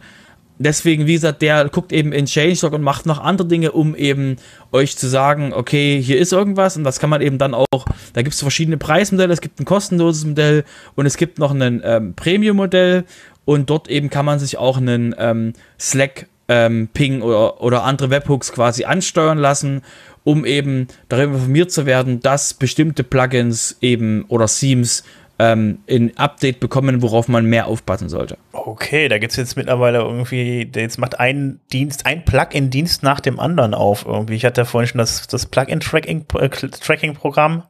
[0.62, 4.36] Deswegen, wie gesagt, der guckt eben in Changelog und macht noch andere Dinge, um eben
[4.74, 6.76] euch zu sagen, okay, hier ist irgendwas.
[6.76, 9.66] Und das kann man eben dann auch, da gibt es verschiedene Preismodelle, es gibt ein
[9.66, 13.06] kostenloses Modell und es gibt noch ein ähm, Premium-Modell.
[13.46, 18.10] Und dort eben kann man sich auch einen ähm, Slack ähm, Ping oder, oder andere
[18.10, 19.82] Webhooks quasi ansteuern lassen
[20.24, 25.04] um eben darüber informiert zu werden, dass bestimmte Plugins eben oder Themes
[25.40, 28.38] ähm, in Update bekommen, worauf man mehr aufpassen sollte.
[28.52, 33.40] Okay, da gibt es jetzt mittlerweile irgendwie, jetzt macht ein Dienst, ein Plugin-Dienst nach dem
[33.40, 34.06] anderen auf.
[34.06, 34.36] Irgendwie.
[34.36, 37.64] Ich hatte vorhin schon das, das Plugin-Tracking-Programm,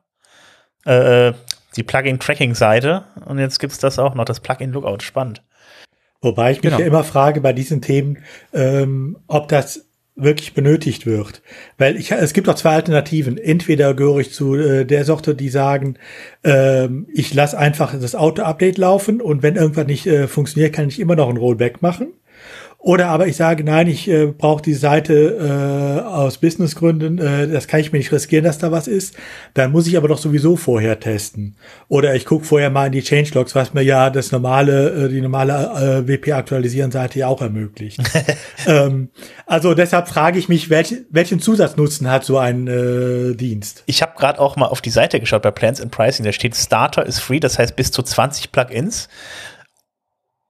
[0.85, 1.33] äh, äh,
[1.75, 5.03] die Plugin-Tracking-Seite und jetzt gibt es das auch noch, das Plugin-Lookout.
[5.03, 5.43] Spannend.
[6.21, 6.79] Wobei ich mich genau.
[6.79, 8.17] ja immer frage bei diesen Themen,
[8.51, 9.88] ähm, ob das
[10.21, 11.41] wirklich benötigt wird.
[11.77, 13.37] Weil ich, es gibt auch zwei Alternativen.
[13.37, 15.95] Entweder gehöre ich zu äh, der Sorte, die sagen,
[16.43, 20.99] ähm, ich lasse einfach das Auto-Update laufen und wenn irgendwas nicht äh, funktioniert, kann ich
[20.99, 22.13] immer noch ein Rollback machen.
[22.81, 27.67] Oder aber ich sage, nein, ich äh, brauche die Seite äh, aus Businessgründen, äh, das
[27.67, 29.15] kann ich mir nicht riskieren, dass da was ist.
[29.53, 31.57] Dann muss ich aber doch sowieso vorher testen.
[31.89, 35.19] Oder ich gucke vorher mal in die Changelogs, was mir ja das normale, äh, die
[35.19, 37.99] normale äh, WP-Aktualisieren-Seite ja auch ermöglicht.
[38.65, 39.09] ähm,
[39.45, 43.83] also deshalb frage ich mich, welch, welchen Zusatznutzen hat so ein äh, Dienst?
[43.87, 46.55] Ich habe gerade auch mal auf die Seite geschaut bei Plans and Pricing, da steht
[46.55, 49.09] Starter is free, das heißt bis zu 20 Plugins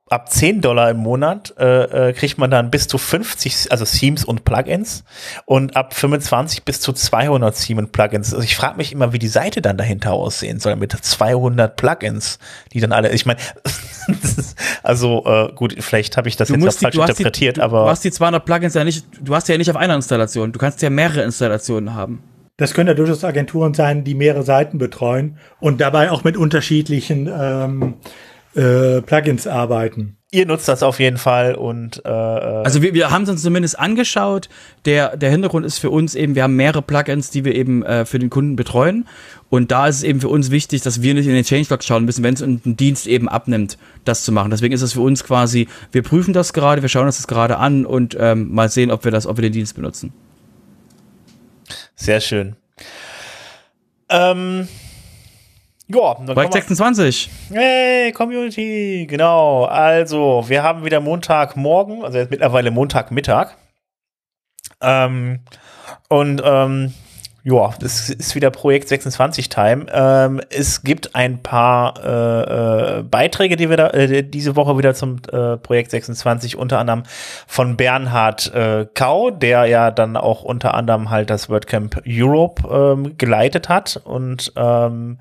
[0.09, 4.25] ab 10 Dollar im Monat äh, äh, kriegt man dann bis zu 50, also Themes
[4.25, 5.03] und Plugins
[5.45, 8.33] und ab 25 bis zu 200 Theme und Plugins.
[8.33, 12.39] Also ich frage mich immer, wie die Seite dann dahinter aussehen soll mit 200 Plugins,
[12.73, 13.39] die dann alle, ich meine,
[14.83, 17.83] also äh, gut, vielleicht habe ich das Du jetzt die, falsch interpretiert, die, du, aber
[17.83, 20.51] du hast die 200 Plugins ja nicht, du hast die ja nicht auf einer Installation.
[20.51, 22.23] Du kannst ja mehrere Installationen haben.
[22.57, 27.29] Das können ja durchaus Agenturen sein, die mehrere Seiten betreuen und dabei auch mit unterschiedlichen
[27.31, 27.93] ähm,
[28.59, 30.17] äh, Plugins arbeiten.
[30.31, 33.79] ihr nutzt das auf jeden Fall und äh, Also wir, wir haben es uns zumindest
[33.79, 34.49] angeschaut.
[34.85, 38.05] Der, der Hintergrund ist für uns eben, wir haben mehrere Plugins, die wir eben äh,
[38.05, 39.07] für den Kunden betreuen.
[39.49, 42.05] Und da ist es eben für uns wichtig, dass wir nicht in den Changelog schauen
[42.05, 44.51] müssen, wenn es ein Dienst eben abnimmt, das zu machen.
[44.51, 47.57] Deswegen ist es für uns quasi, wir prüfen das gerade, wir schauen uns das gerade
[47.57, 50.11] an und ähm, mal sehen, ob wir das, ob wir den Dienst benutzen.
[51.95, 52.55] sehr schön.
[54.09, 54.67] Ähm,
[55.89, 57.29] ja, dann Projekt kommen 26.
[57.49, 59.65] wir- Hey, Community, genau.
[59.65, 63.55] Also, wir haben wieder Montagmorgen, also jetzt mittlerweile Montagmittag.
[64.81, 65.39] Ähm,
[66.07, 66.93] und ähm,
[67.43, 69.85] ja, das ist wieder Projekt 26 Time.
[69.91, 74.93] Ähm, es gibt ein paar äh, äh, Beiträge, die wir da, äh, diese Woche wieder
[74.93, 77.03] zum äh, Projekt 26, unter anderem
[77.47, 83.17] von Bernhard äh, Kau, der ja dann auch unter anderem halt das WordCamp Europe ähm,
[83.17, 85.17] geleitet hat und ähm,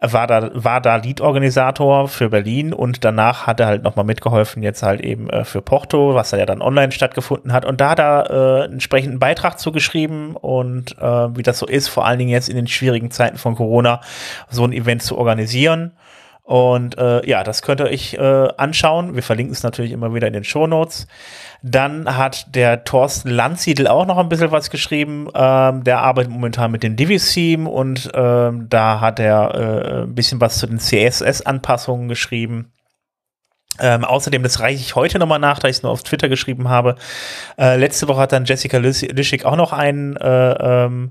[0.00, 4.82] war da, war da Lead-Organisator für Berlin und danach hat er halt nochmal mitgeholfen, jetzt
[4.82, 7.64] halt eben äh, für Porto, was da ja dann online stattgefunden hat.
[7.64, 11.88] Und da hat er äh, einen entsprechenden Beitrag zugeschrieben und äh, wie das so ist,
[11.88, 14.02] vor allen Dingen jetzt in den schwierigen Zeiten von Corona,
[14.50, 15.92] so ein Event zu organisieren.
[16.46, 19.16] Und äh, ja, das könnt ihr euch äh, anschauen.
[19.16, 21.08] Wir verlinken es natürlich immer wieder in den Shownotes.
[21.60, 25.26] Dann hat der Thorsten Landsiedel auch noch ein bisschen was geschrieben.
[25.34, 30.40] Ähm, der arbeitet momentan mit dem Divi-Theme und ähm, da hat er äh, ein bisschen
[30.40, 32.70] was zu den CSS-Anpassungen geschrieben.
[33.80, 36.68] Ähm, außerdem, das reiche ich heute nochmal nach, da ich es nur auf Twitter geschrieben
[36.68, 36.94] habe.
[37.58, 40.52] Äh, letzte Woche hat dann Jessica Lisch- Lischig auch noch einen äh,
[40.84, 41.10] ähm,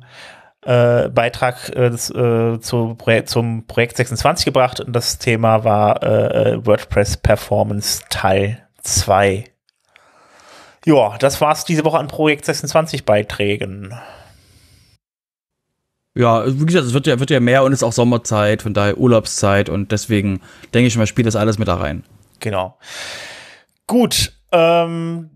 [0.66, 6.04] äh, Beitrag äh, das, äh, zu Projek zum Projekt 26 gebracht und das Thema war
[6.04, 9.46] äh, WordPress Performance Teil 2.
[10.86, 13.94] Ja, das war's diese Woche an Projekt 26 Beiträgen.
[16.18, 18.74] Ja, wie gesagt, es wird ja, wird ja mehr und es ist auch Sommerzeit, von
[18.74, 20.42] daher Urlaubszeit und deswegen
[20.74, 22.04] denke ich mal, spielt das alles mit da rein.
[22.40, 22.78] Genau.
[23.86, 25.35] Gut, ähm,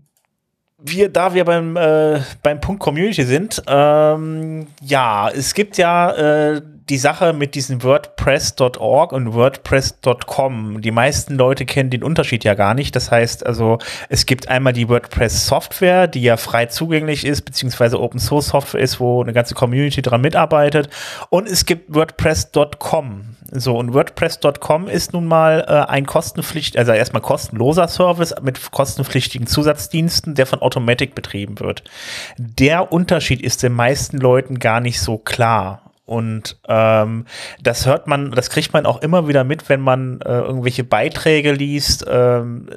[0.82, 6.62] wir, da wir beim, äh, beim Punkt Community sind, ähm, ja, es gibt ja äh,
[6.90, 10.82] die Sache mit diesen WordPress.org und WordPress.com.
[10.82, 12.96] Die meisten Leute kennen den Unterschied ja gar nicht.
[12.96, 13.78] Das heißt also,
[14.08, 19.32] es gibt einmal die WordPress-Software, die ja frei zugänglich ist, beziehungsweise Open-Source-Software ist, wo eine
[19.32, 20.90] ganze Community dran mitarbeitet.
[21.30, 23.36] Und es gibt WordPress.com.
[23.52, 29.46] So, und WordPress.com ist nun mal äh, ein kostenpflichtig, also erstmal kostenloser Service mit kostenpflichtigen
[29.46, 31.84] Zusatzdiensten, der von Automatic betrieben wird.
[32.36, 35.89] Der Unterschied ist den meisten Leuten gar nicht so klar.
[36.10, 37.24] Und ähm,
[37.62, 41.52] das hört man, das kriegt man auch immer wieder mit, wenn man äh, irgendwelche Beiträge
[41.52, 42.68] liest, ähm,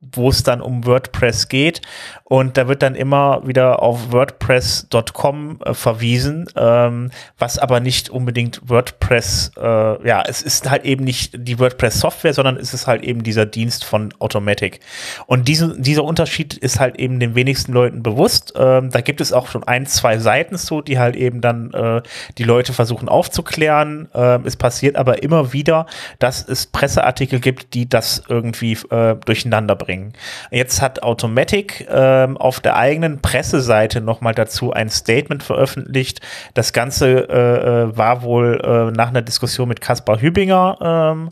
[0.00, 1.82] wo es dann um WordPress geht.
[2.22, 8.60] Und da wird dann immer wieder auf WordPress.com äh, verwiesen, ähm, was aber nicht unbedingt
[8.68, 13.22] WordPress, äh, ja, es ist halt eben nicht die WordPress-Software, sondern es ist halt eben
[13.22, 14.80] dieser Dienst von Automatic.
[15.26, 18.52] Und diesen, dieser Unterschied ist halt eben den wenigsten Leuten bewusst.
[18.56, 22.02] Ähm, da gibt es auch schon ein, zwei Seiten zu, die halt eben dann äh,
[22.36, 24.08] die Leute versuchen aufzuklären.
[24.14, 25.86] Ähm, es passiert aber immer wieder,
[26.18, 29.87] dass es Presseartikel gibt, die das irgendwie äh, durcheinander bringen.
[30.50, 36.20] Jetzt hat Automatic ähm, auf der eigenen Presseseite nochmal dazu ein Statement veröffentlicht.
[36.54, 41.30] Das Ganze äh, äh, war wohl äh, nach einer Diskussion mit Kaspar Hübinger ähm,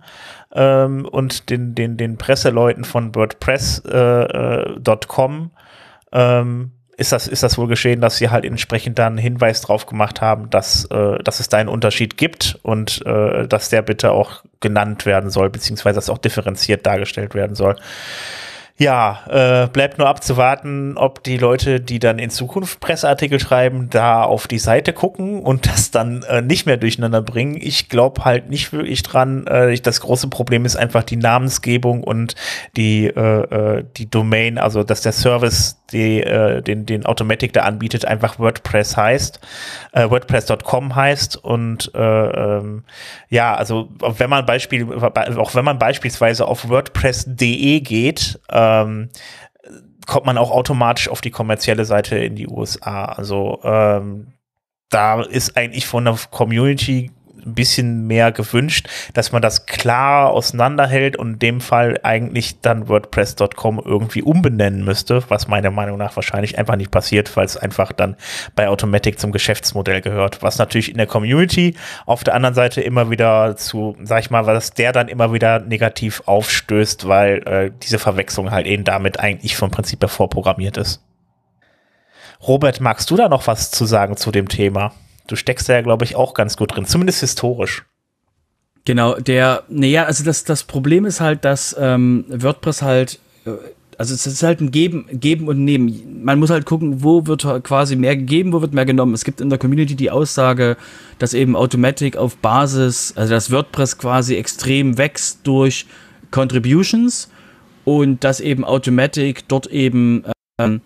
[0.54, 5.50] ähm, und den, den, den Presseleuten von WordPress.com
[6.12, 10.20] ähm, ist das, ist das wohl geschehen, dass sie halt entsprechend dann Hinweis drauf gemacht
[10.22, 14.42] haben, dass, äh, dass es da einen Unterschied gibt und äh, dass der bitte auch
[14.60, 17.76] genannt werden soll, beziehungsweise dass auch differenziert dargestellt werden soll.
[18.78, 24.22] Ja, äh, bleibt nur abzuwarten, ob die Leute, die dann in Zukunft Presseartikel schreiben, da
[24.22, 27.56] auf die Seite gucken und das dann äh, nicht mehr durcheinander bringen.
[27.58, 29.46] Ich glaube halt nicht wirklich dran.
[29.46, 32.34] Äh, das große Problem ist einfach die Namensgebung und
[32.76, 37.62] die, äh, äh, die Domain, also dass der Service, die, äh, den, den Automatic da
[37.62, 39.40] anbietet, einfach WordPress heißt,
[39.92, 42.84] äh, WordPress.com heißt und äh, ähm,
[43.30, 48.38] ja, also wenn man Beispiel, auch wenn man beispielsweise auf WordPress.de geht,
[48.84, 49.10] ähm,
[50.06, 53.06] kommt man auch automatisch auf die kommerzielle Seite in die USA.
[53.06, 54.32] Also ähm,
[54.90, 57.10] da ist eigentlich von der Community
[57.46, 62.88] ein bisschen mehr gewünscht, dass man das klar auseinanderhält und in dem Fall eigentlich dann
[62.88, 67.92] WordPress.com irgendwie umbenennen müsste, was meiner Meinung nach wahrscheinlich einfach nicht passiert, weil es einfach
[67.92, 68.16] dann
[68.54, 73.10] bei Automatic zum Geschäftsmodell gehört, was natürlich in der Community auf der anderen Seite immer
[73.10, 77.98] wieder zu, sag ich mal, was der dann immer wieder negativ aufstößt, weil äh, diese
[77.98, 81.02] Verwechslung halt eben damit eigentlich vom Prinzip her vorprogrammiert ist.
[82.46, 84.92] Robert, magst du da noch was zu sagen zu dem Thema?
[85.26, 87.84] Du steckst da ja, glaube ich, auch ganz gut drin, zumindest historisch.
[88.84, 93.50] Genau, der, naja, also das, das Problem ist halt, dass ähm, WordPress halt, äh,
[93.98, 96.22] also es ist halt ein Geben, Geben und Nehmen.
[96.22, 99.14] Man muss halt gucken, wo wird quasi mehr gegeben, wo wird mehr genommen.
[99.14, 100.76] Es gibt in der Community die Aussage,
[101.18, 105.86] dass eben Automatic auf Basis, also dass WordPress quasi extrem wächst durch
[106.30, 107.28] Contributions
[107.84, 110.24] und dass eben Automatic dort eben
[110.60, 110.80] ähm,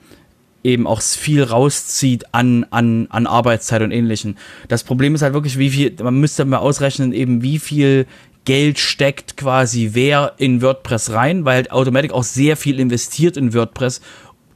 [0.62, 4.36] eben auch viel rauszieht an, an, an Arbeitszeit und ähnlichen.
[4.68, 8.06] Das Problem ist halt wirklich, wie viel, man müsste mal ausrechnen, eben wie viel
[8.44, 13.54] Geld steckt quasi wer in WordPress rein, weil halt Automatic auch sehr viel investiert in
[13.54, 14.00] WordPress,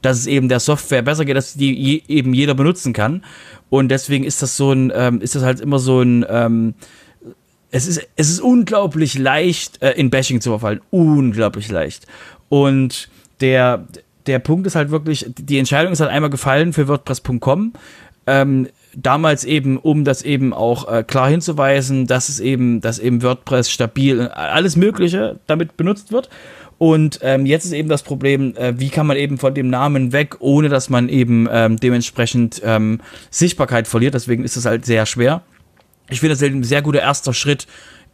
[0.01, 3.23] dass es eben der Software besser geht, dass die je, eben jeder benutzen kann.
[3.69, 6.75] Und deswegen ist das so ein, ähm, ist das halt immer so ein, ähm,
[7.71, 10.81] es ist, es ist unglaublich leicht, äh, in Bashing zu verfallen.
[10.91, 12.05] Unglaublich leicht.
[12.49, 13.09] Und
[13.41, 13.85] der,
[14.27, 17.73] der Punkt ist halt wirklich, die Entscheidung ist halt einmal gefallen für WordPress.com.
[18.27, 23.21] Ähm, damals eben, um das eben auch äh, klar hinzuweisen, dass es eben, dass eben
[23.21, 26.29] WordPress stabil, alles Mögliche damit benutzt wird.
[26.77, 30.11] Und ähm, jetzt ist eben das Problem, äh, wie kann man eben von dem Namen
[30.11, 32.99] weg, ohne dass man eben ähm, dementsprechend ähm,
[33.29, 34.13] Sichtbarkeit verliert.
[34.13, 35.41] Deswegen ist es halt sehr schwer.
[36.09, 37.67] Ich finde das halt ein sehr guter erster Schritt,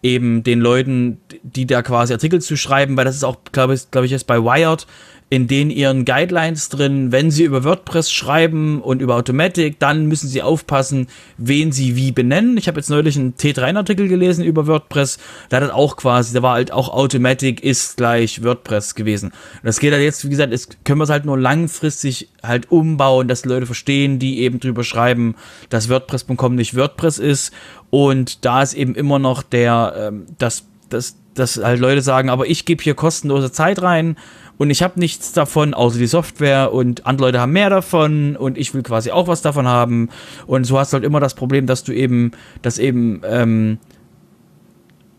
[0.03, 3.89] eben den Leuten, die da quasi Artikel zu schreiben, weil das ist auch, glaube ich,
[3.91, 4.88] glaube ich, jetzt bei Wired
[5.32, 10.27] in den ihren Guidelines drin, wenn sie über WordPress schreiben und über Automatic, dann müssen
[10.27, 11.07] sie aufpassen,
[11.38, 12.57] wen sie wie benennen.
[12.57, 16.55] Ich habe jetzt neulich einen T3-Artikel gelesen über WordPress, da hat auch quasi, da war
[16.55, 19.32] halt auch Automatic ist gleich WordPress gewesen.
[19.63, 23.29] Das geht halt jetzt, wie gesagt, jetzt können wir es halt nur langfristig halt umbauen,
[23.29, 25.36] dass Leute verstehen, die eben drüber schreiben,
[25.69, 27.53] dass WordPress.com nicht WordPress ist
[27.89, 32.47] und da ist eben immer noch der, ähm, das, das, dass halt Leute sagen, aber
[32.47, 34.17] ich gebe hier kostenlose Zeit rein
[34.58, 38.58] und ich habe nichts davon, außer die Software und andere Leute haben mehr davon und
[38.58, 40.10] ich will quasi auch was davon haben.
[40.47, 42.32] Und so hast du halt immer das Problem, dass du eben,
[42.62, 43.80] dass eben, ähm,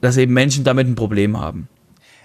[0.01, 1.69] dass eben Menschen damit ein Problem haben.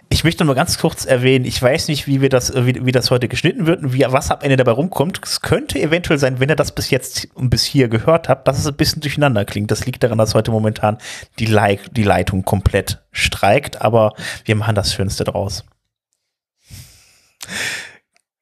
[0.10, 3.12] Ich möchte nur ganz kurz erwähnen, ich weiß nicht, wie wir das, wie, wie das
[3.12, 5.20] heute geschnitten wird und wie, was am Ende dabei rumkommt.
[5.24, 8.58] Es könnte eventuell sein, wenn ihr das bis jetzt und bis hier gehört habt, dass
[8.58, 9.70] es ein bisschen durcheinander klingt.
[9.70, 10.98] Das liegt daran, dass heute momentan
[11.40, 14.14] die, Le die Leitung komplett streikt, aber
[14.46, 15.66] wir machen das Schönste draus.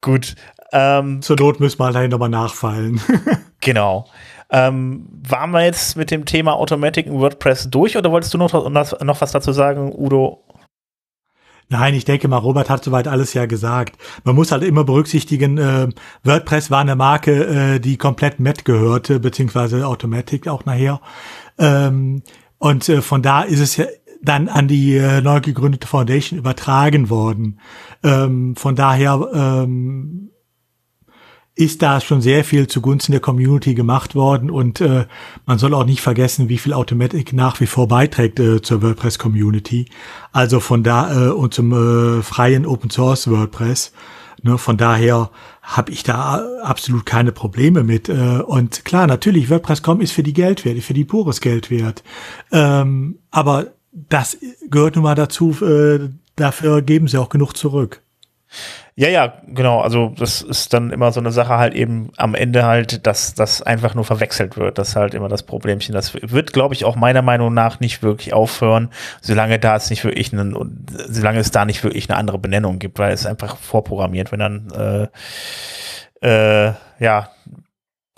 [0.00, 0.34] Gut.
[0.72, 3.00] Ähm, Zur Not müssen wir halt nochmal nachfallen.
[3.60, 4.06] genau.
[4.50, 8.52] Ähm, waren wir jetzt mit dem Thema Automatic in WordPress durch oder wolltest du noch,
[8.52, 10.44] noch was dazu sagen, Udo?
[11.68, 13.96] Nein, ich denke mal, Robert hat soweit alles ja gesagt.
[14.22, 15.88] Man muss halt immer berücksichtigen, äh,
[16.22, 21.00] WordPress war eine Marke, äh, die komplett Met gehörte, beziehungsweise Automatic auch nachher.
[21.58, 22.22] Ähm,
[22.58, 23.86] und äh, von da ist es ja
[24.22, 27.60] dann an die äh, neu gegründete Foundation übertragen worden.
[28.02, 30.30] Ähm, von daher ähm,
[31.56, 35.06] ist da schon sehr viel zugunsten der Community gemacht worden und äh,
[35.46, 39.18] man soll auch nicht vergessen, wie viel Automatic nach wie vor beiträgt äh, zur WordPress
[39.18, 39.86] Community.
[40.32, 43.92] Also von da äh, und zum äh, freien Open Source WordPress.
[44.42, 45.30] Ne, von daher
[45.62, 48.10] habe ich da absolut keine Probleme mit.
[48.10, 52.04] Äh, und klar, natürlich, WordPress.com ist für die Geld wert, für die pures Geld wert.
[52.52, 54.36] Ähm, aber das
[54.70, 58.02] gehört nun mal dazu, äh, dafür geben sie auch genug zurück.
[58.94, 59.80] Ja, ja, genau.
[59.80, 63.60] Also das ist dann immer so eine Sache halt eben am Ende halt, dass das
[63.60, 64.78] einfach nur verwechselt wird.
[64.78, 65.94] Das ist halt immer das Problemchen.
[65.94, 68.90] Das wird, glaube ich, auch meiner Meinung nach nicht wirklich aufhören,
[69.20, 72.98] solange da es nicht wirklich einen, solange es da nicht wirklich eine andere Benennung gibt,
[72.98, 75.10] weil es einfach vorprogrammiert, wenn dann
[76.22, 77.30] äh, äh, ja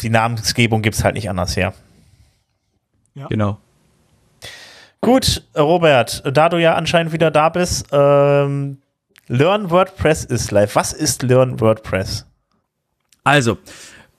[0.00, 1.74] die Namensgebung gibt's halt nicht anders her.
[3.14, 3.26] Ja.
[3.26, 3.58] Genau.
[5.00, 8.78] Gut, Robert, da du ja anscheinend wieder da bist, ähm,
[9.28, 10.74] Learn WordPress ist live.
[10.74, 12.26] Was ist Learn WordPress?
[13.24, 13.58] Also,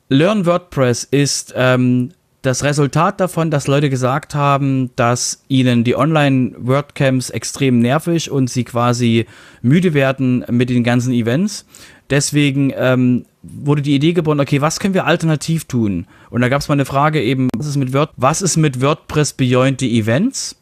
[0.08, 2.12] Learn WordPress ist ähm,
[2.42, 8.64] das Resultat davon, dass Leute gesagt haben, dass ihnen die Online-WordCamps extrem nervig und sie
[8.64, 9.26] quasi
[9.62, 11.66] müde werden mit den ganzen Events.
[12.10, 16.08] Deswegen ähm, wurde die Idee geboren, okay, was können wir alternativ tun?
[16.30, 18.82] Und da gab es mal eine Frage eben, was ist mit, Word was ist mit
[18.82, 20.56] WordPress Beyond the Events?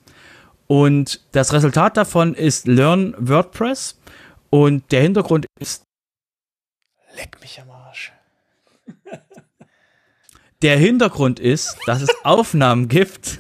[0.67, 3.99] Und das Resultat davon ist Learn WordPress.
[4.49, 5.83] Und der Hintergrund ist.
[7.15, 8.13] Leck mich am Arsch.
[10.61, 13.39] Der Hintergrund ist, dass es Aufnahmen gibt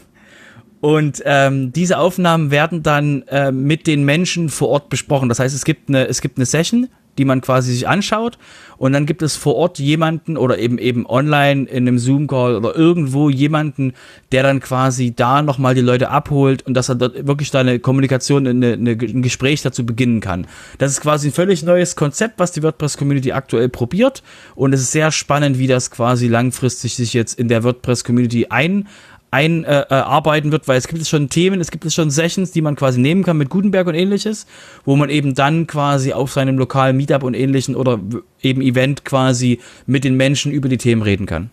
[0.79, 5.29] Und ähm, diese Aufnahmen werden dann äh, mit den Menschen vor Ort besprochen.
[5.29, 8.37] Das heißt, es gibt eine, es gibt eine Session, die man quasi sich anschaut
[8.77, 12.75] und dann gibt es vor Ort jemanden oder eben eben online in einem Zoom-Call oder
[12.75, 13.93] irgendwo jemanden,
[14.31, 17.79] der dann quasi da nochmal die Leute abholt und dass er dort wirklich da eine
[17.79, 20.47] Kommunikation, eine, eine, ein Gespräch dazu beginnen kann.
[20.77, 24.23] Das ist quasi ein völlig neues Konzept, was die WordPress-Community aktuell probiert
[24.55, 28.87] und es ist sehr spannend, wie das quasi langfristig sich jetzt in der WordPress-Community ein
[29.31, 32.61] einarbeiten äh, wird, weil es gibt es schon Themen, es gibt es schon Sessions, die
[32.61, 34.47] man quasi nehmen kann mit Gutenberg und ähnliches,
[34.85, 37.99] wo man eben dann quasi auf seinem lokalen Meetup und ähnlichen oder
[38.41, 41.51] eben Event quasi mit den Menschen über die Themen reden kann.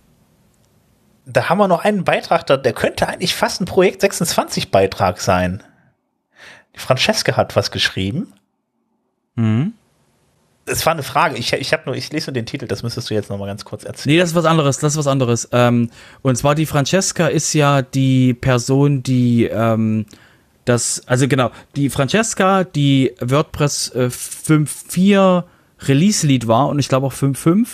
[1.27, 5.62] Da haben wir noch einen Beitrag, der könnte eigentlich fast ein Projekt 26 Beitrag sein.
[6.75, 8.33] Die Francesca hat was geschrieben.
[9.35, 9.72] Mhm
[10.66, 11.36] es war eine Frage.
[11.36, 12.66] Ich, ich nur, ich lese nur den Titel.
[12.66, 14.14] Das müsstest du jetzt noch mal ganz kurz erzählen.
[14.14, 14.78] Nee, das ist was anderes.
[14.78, 15.48] Das ist was anderes.
[15.52, 15.90] Ähm,
[16.22, 20.06] und zwar die Francesca ist ja die Person, die ähm,
[20.64, 25.44] das, also genau, die Francesca, die WordPress äh, 5.4
[25.86, 27.66] Release-Lead war und ich glaube auch 5.5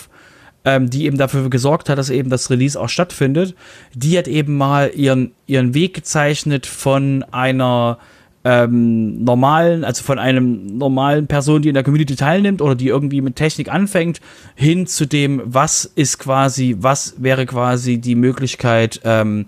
[0.63, 3.55] ähm, die eben dafür gesorgt hat, dass eben das Release auch stattfindet,
[3.93, 7.97] die hat eben mal ihren, ihren Weg gezeichnet von einer
[8.43, 13.21] ähm, normalen, also von einem normalen Person, die in der Community teilnimmt oder die irgendwie
[13.21, 14.19] mit Technik anfängt,
[14.55, 19.45] hin zu dem, was ist quasi, was wäre quasi die Möglichkeit, ähm,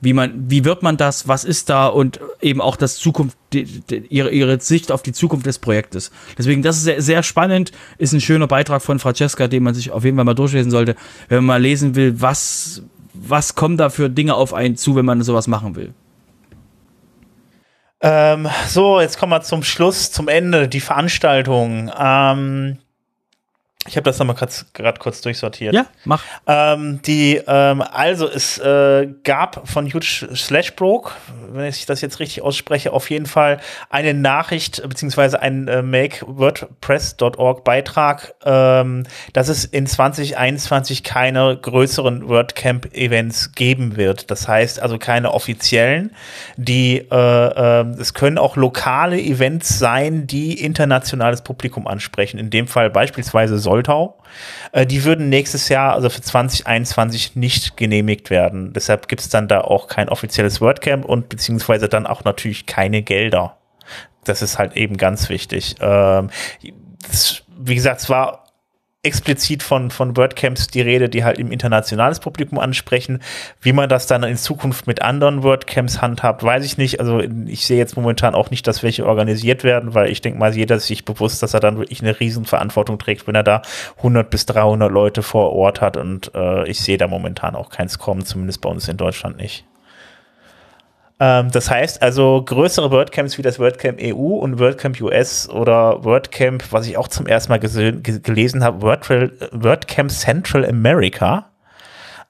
[0.00, 3.64] wie man, wie wird man das, was ist da und eben auch das Zukunft, die,
[3.64, 6.12] die, ihre, ihre Sicht auf die Zukunft des Projektes.
[6.38, 9.90] Deswegen, das ist sehr, sehr spannend, ist ein schöner Beitrag von Francesca, den man sich
[9.90, 10.94] auf jeden Fall mal durchlesen sollte,
[11.28, 12.82] wenn man mal lesen will, was,
[13.14, 15.92] was kommen da für Dinge auf einen zu, wenn man sowas machen will.
[18.02, 21.90] Ähm, so, jetzt kommen wir zum Schluss, zum Ende, die Veranstaltung.
[21.98, 22.78] Ähm,
[23.86, 24.36] ich habe das nochmal
[24.72, 25.74] gerade kurz durchsortiert.
[25.74, 26.22] Ja, mach.
[26.46, 31.12] Ähm, die, ähm, also es äh, gab von Huge Slashbroke,
[31.50, 33.60] wenn ich das jetzt richtig ausspreche, auf jeden Fall
[33.90, 43.52] eine Nachricht beziehungsweise ein äh, MakeWordPress.org Beitrag, ähm, dass es in 2021 keine größeren WordCamp-Events
[43.52, 44.30] geben wird.
[44.30, 46.14] Das heißt also keine offiziellen.
[46.56, 52.38] Die, äh, äh, es können auch lokale Events sein, die internationales Publikum ansprechen.
[52.38, 54.16] In dem Fall beispielsweise soll Soltau.
[54.72, 58.72] Äh, die würden nächstes Jahr, also für 2021, nicht genehmigt werden.
[58.72, 63.02] Deshalb gibt es dann da auch kein offizielles WordCamp und beziehungsweise dann auch natürlich keine
[63.02, 63.58] Gelder.
[64.24, 65.76] Das ist halt eben ganz wichtig.
[65.80, 66.30] Ähm,
[67.06, 68.45] das, wie gesagt, es war
[69.06, 73.22] explizit von, von WordCamps die Rede, die halt im internationales Publikum ansprechen.
[73.60, 77.00] Wie man das dann in Zukunft mit anderen WordCamps handhabt, weiß ich nicht.
[77.00, 80.54] Also ich sehe jetzt momentan auch nicht, dass welche organisiert werden, weil ich denke mal,
[80.54, 83.62] jeder ist sich bewusst, dass er dann wirklich eine Riesenverantwortung trägt, wenn er da
[83.98, 87.98] 100 bis 300 Leute vor Ort hat und äh, ich sehe da momentan auch keins
[87.98, 89.64] kommen, zumindest bei uns in Deutschland nicht.
[91.18, 96.72] Ähm, das heißt also, größere WordCamps wie das WordCamp EU und WordCamp US oder WordCamp,
[96.72, 101.50] was ich auch zum ersten Mal gelesen habe, WordCamp Central America,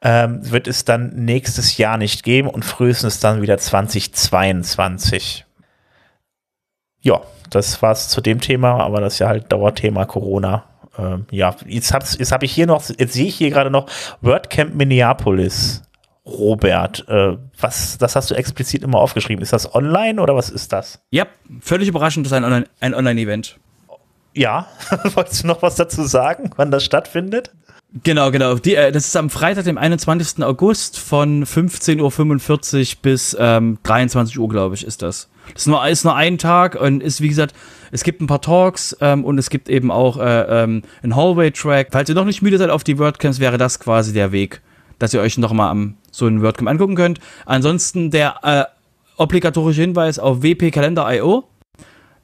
[0.03, 5.45] ähm, wird es dann nächstes Jahr nicht geben und frühestens dann wieder 2022.
[7.01, 10.65] Ja, das war's zu dem Thema, aber das ist ja halt Dauerthema Corona.
[10.99, 13.89] Ähm, ja, jetzt habe jetzt hab ich hier noch, jetzt sehe ich hier gerade noch
[14.21, 15.83] WordCamp Minneapolis.
[16.27, 19.43] Robert, äh, was, das hast du explizit immer aufgeschrieben.
[19.43, 21.01] Ist das online oder was ist das?
[21.11, 21.27] Ja,
[21.61, 22.71] völlig überraschend, das ist ein Online-Event.
[22.81, 23.25] Ein Online
[24.37, 24.67] ja,
[25.15, 27.53] wolltest du noch was dazu sagen, wann das stattfindet?
[28.03, 28.57] Genau, genau.
[28.57, 30.45] Die, äh, das ist am Freitag, dem 21.
[30.45, 35.31] August von 15.45 Uhr bis ähm, 23 Uhr, glaube ich, ist das.
[35.53, 37.55] Das ist nur, ist nur ein Tag und ist, wie gesagt,
[37.93, 41.89] es gibt ein paar Talks ähm, und es gibt eben auch äh, ähm, einen Hallway-Track.
[41.93, 44.61] Falls ihr noch nicht müde seid auf die WordCamps, wäre das quasi der Weg,
[44.99, 47.21] dass ihr euch nochmal am so ein WordCamp angucken könnt.
[47.45, 48.65] Ansonsten der äh,
[49.17, 51.45] obligatorische Hinweis auf wp-kalender.io.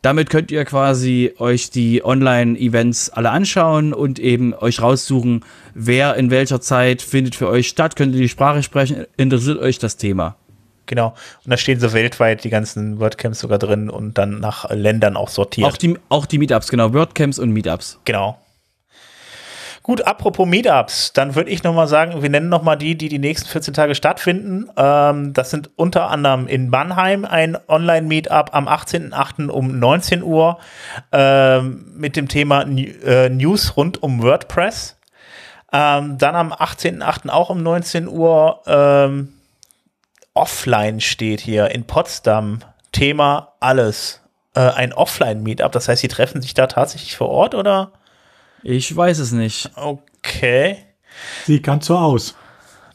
[0.03, 6.31] Damit könnt ihr quasi euch die Online-Events alle anschauen und eben euch raussuchen, wer in
[6.31, 7.95] welcher Zeit findet für euch statt.
[7.95, 9.07] Könnt ihr die Sprache sprechen?
[9.17, 10.35] Interessiert euch das Thema?
[10.87, 11.15] Genau.
[11.45, 15.29] Und da stehen so weltweit die ganzen WordCamps sogar drin und dann nach Ländern auch
[15.29, 15.69] sortiert.
[15.69, 16.93] Auch die, auch die Meetups, genau.
[16.93, 18.01] WordCamps und Meetups.
[18.05, 18.39] Genau.
[19.83, 23.49] Gut, apropos Meetups, dann würde ich nochmal sagen, wir nennen nochmal die, die die nächsten
[23.49, 24.71] 14 Tage stattfinden.
[24.77, 29.49] Ähm, das sind unter anderem in Mannheim ein Online-Meetup am 18.08.
[29.49, 30.59] um 19 Uhr
[31.11, 34.99] ähm, mit dem Thema äh, News rund um WordPress.
[35.73, 37.29] Ähm, dann am 18.08.
[37.31, 39.33] auch um 19 Uhr ähm,
[40.33, 42.61] offline steht hier in Potsdam.
[42.93, 44.21] Thema alles.
[44.55, 47.91] Äh, ein Offline-Meetup, das heißt, sie treffen sich da tatsächlich vor Ort oder?
[48.63, 49.71] Ich weiß es nicht.
[49.77, 50.79] Okay.
[51.45, 52.35] Sieht ganz so aus.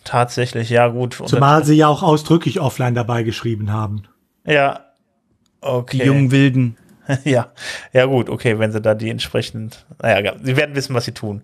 [0.04, 1.22] tatsächlich, ja gut.
[1.26, 4.04] Zumal sie ja auch ausdrücklich offline dabei geschrieben haben.
[4.46, 4.86] Ja,
[5.62, 5.98] okay.
[5.98, 6.78] Die jungen Wilden.
[7.24, 7.52] ja,
[7.94, 11.44] ja gut, okay, wenn sie da die entsprechend, naja, sie werden wissen, was sie tun.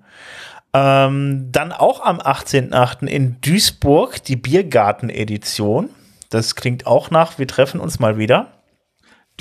[0.74, 3.06] Ähm, dann auch am 18.8.
[3.06, 5.90] in Duisburg die Biergarten-Edition.
[6.30, 8.53] Das klingt auch nach, wir treffen uns mal wieder.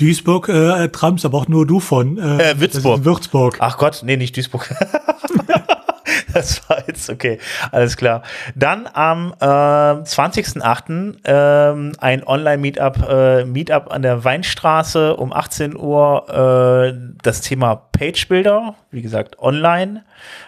[0.03, 2.17] Duisburg äh, träumst aber auch nur du von.
[2.17, 3.05] Äh, äh Würzburg.
[3.05, 3.55] Würzburg.
[3.59, 4.69] Ach Gott, nee, nicht Duisburg.
[6.33, 7.39] das war jetzt okay,
[7.71, 8.21] alles klar.
[8.53, 11.19] Dann am äh, 20.08.
[11.23, 16.27] Ähm, ein Online-Meetup äh, Meetup an der Weinstraße um 18 Uhr.
[16.27, 20.03] Äh, das Thema Page-Builder, wie gesagt, online.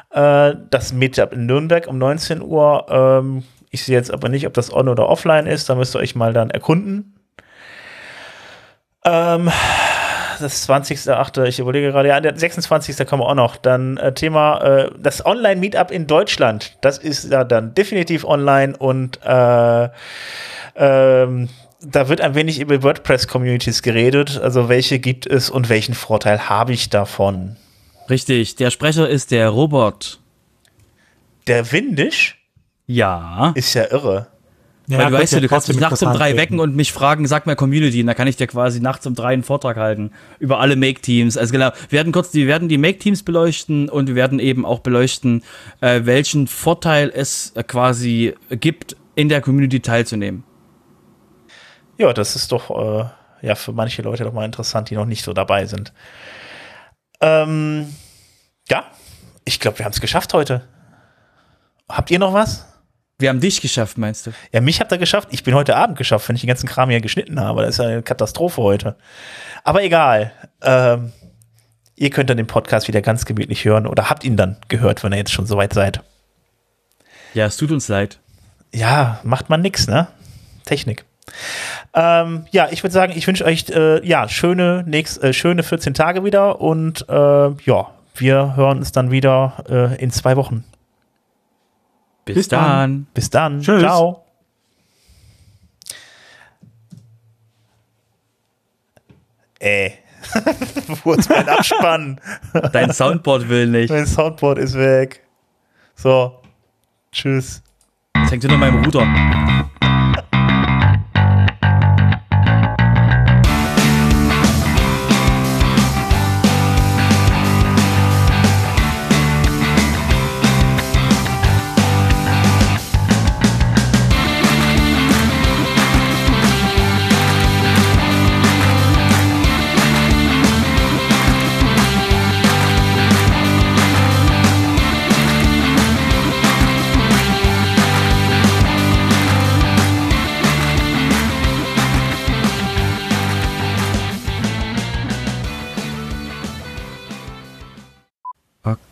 [0.09, 2.87] Äh, das Meetup in Nürnberg um 19 Uhr.
[2.89, 5.69] Ähm, ich sehe jetzt aber nicht, ob das on oder offline ist.
[5.69, 7.13] Da müsst ihr euch mal dann erkunden.
[9.05, 9.51] Ähm,
[10.39, 13.07] das 20.8., ich überlege gerade, ja, der 26.
[13.07, 13.55] kommen wir auch noch.
[13.57, 16.75] Dann äh, Thema, äh, das Online-Meetup in Deutschland.
[16.81, 19.89] Das ist ja dann definitiv online und äh,
[20.75, 21.49] ähm,
[21.81, 24.39] da wird ein wenig über WordPress-Communities geredet.
[24.41, 27.57] Also welche gibt es und welchen Vorteil habe ich davon?
[28.09, 30.19] Richtig, der Sprecher ist der Robot.
[31.47, 32.37] Der Windisch?
[32.87, 33.51] Ja.
[33.55, 34.27] Ist ja irre.
[34.87, 37.27] Ja, Weil du weißt ja, du kannst mich nachts um drei wecken und mich fragen,
[37.27, 40.11] sag mal Community, und da kann ich dir quasi nachts um drei einen Vortrag halten
[40.39, 41.37] über alle Make-Teams.
[41.37, 44.79] Also genau, wir werden kurz, wir werden die Make-Teams beleuchten und wir werden eben auch
[44.79, 45.43] beleuchten,
[45.81, 50.43] äh, welchen Vorteil es äh, quasi gibt, in der Community teilzunehmen.
[51.97, 53.05] Ja, das ist doch äh,
[53.41, 55.93] ja für manche Leute doch mal interessant, die noch nicht so dabei sind.
[57.21, 57.87] Ähm,
[58.69, 58.83] ja,
[59.45, 60.67] ich glaube, wir haben es geschafft heute.
[61.89, 62.74] Habt ihr noch was?
[63.17, 64.31] Wir haben dich geschafft, meinst du?
[64.51, 65.29] Ja, mich habt ihr geschafft.
[65.31, 67.61] Ich bin heute Abend geschafft, wenn ich den ganzen Kram hier geschnitten habe.
[67.61, 68.97] Das ist eine Katastrophe heute.
[69.63, 70.33] Aber egal.
[70.61, 71.13] Ähm,
[71.95, 75.13] ihr könnt dann den Podcast wieder ganz gemütlich hören oder habt ihn dann gehört, wenn
[75.13, 76.01] ihr jetzt schon soweit seid.
[77.33, 78.19] Ja, es tut uns leid.
[78.73, 80.07] Ja, macht man nix, ne?
[80.65, 81.05] Technik.
[81.93, 85.93] Ähm, ja, ich würde sagen, ich wünsche euch äh, ja schöne nächst, äh, schöne 14
[85.93, 90.65] Tage wieder und äh, ja, wir hören uns dann wieder äh, in zwei Wochen.
[92.25, 92.61] Bis, Bis dann.
[92.63, 93.07] dann.
[93.13, 93.61] Bis dann.
[93.61, 93.81] Tschüss.
[93.81, 94.25] Ciao.
[99.59, 99.91] Äh.
[101.03, 102.19] Wo ist mein Abspann?
[102.73, 103.91] Dein Soundboard will nicht.
[103.91, 105.21] Mein Soundboard ist weg.
[105.95, 106.41] So.
[107.11, 107.61] Tschüss.
[108.17, 109.64] Jetzt hängt nur meinem Router.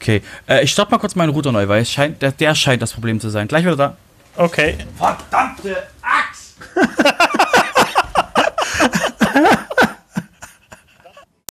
[0.03, 2.91] Okay, äh, ich starte mal kurz meinen Router neu, weil scheint, der, der scheint das
[2.91, 3.47] Problem zu sein.
[3.47, 3.95] Gleich wieder da.
[4.35, 4.77] Okay.
[4.97, 6.57] Verdammte Axt!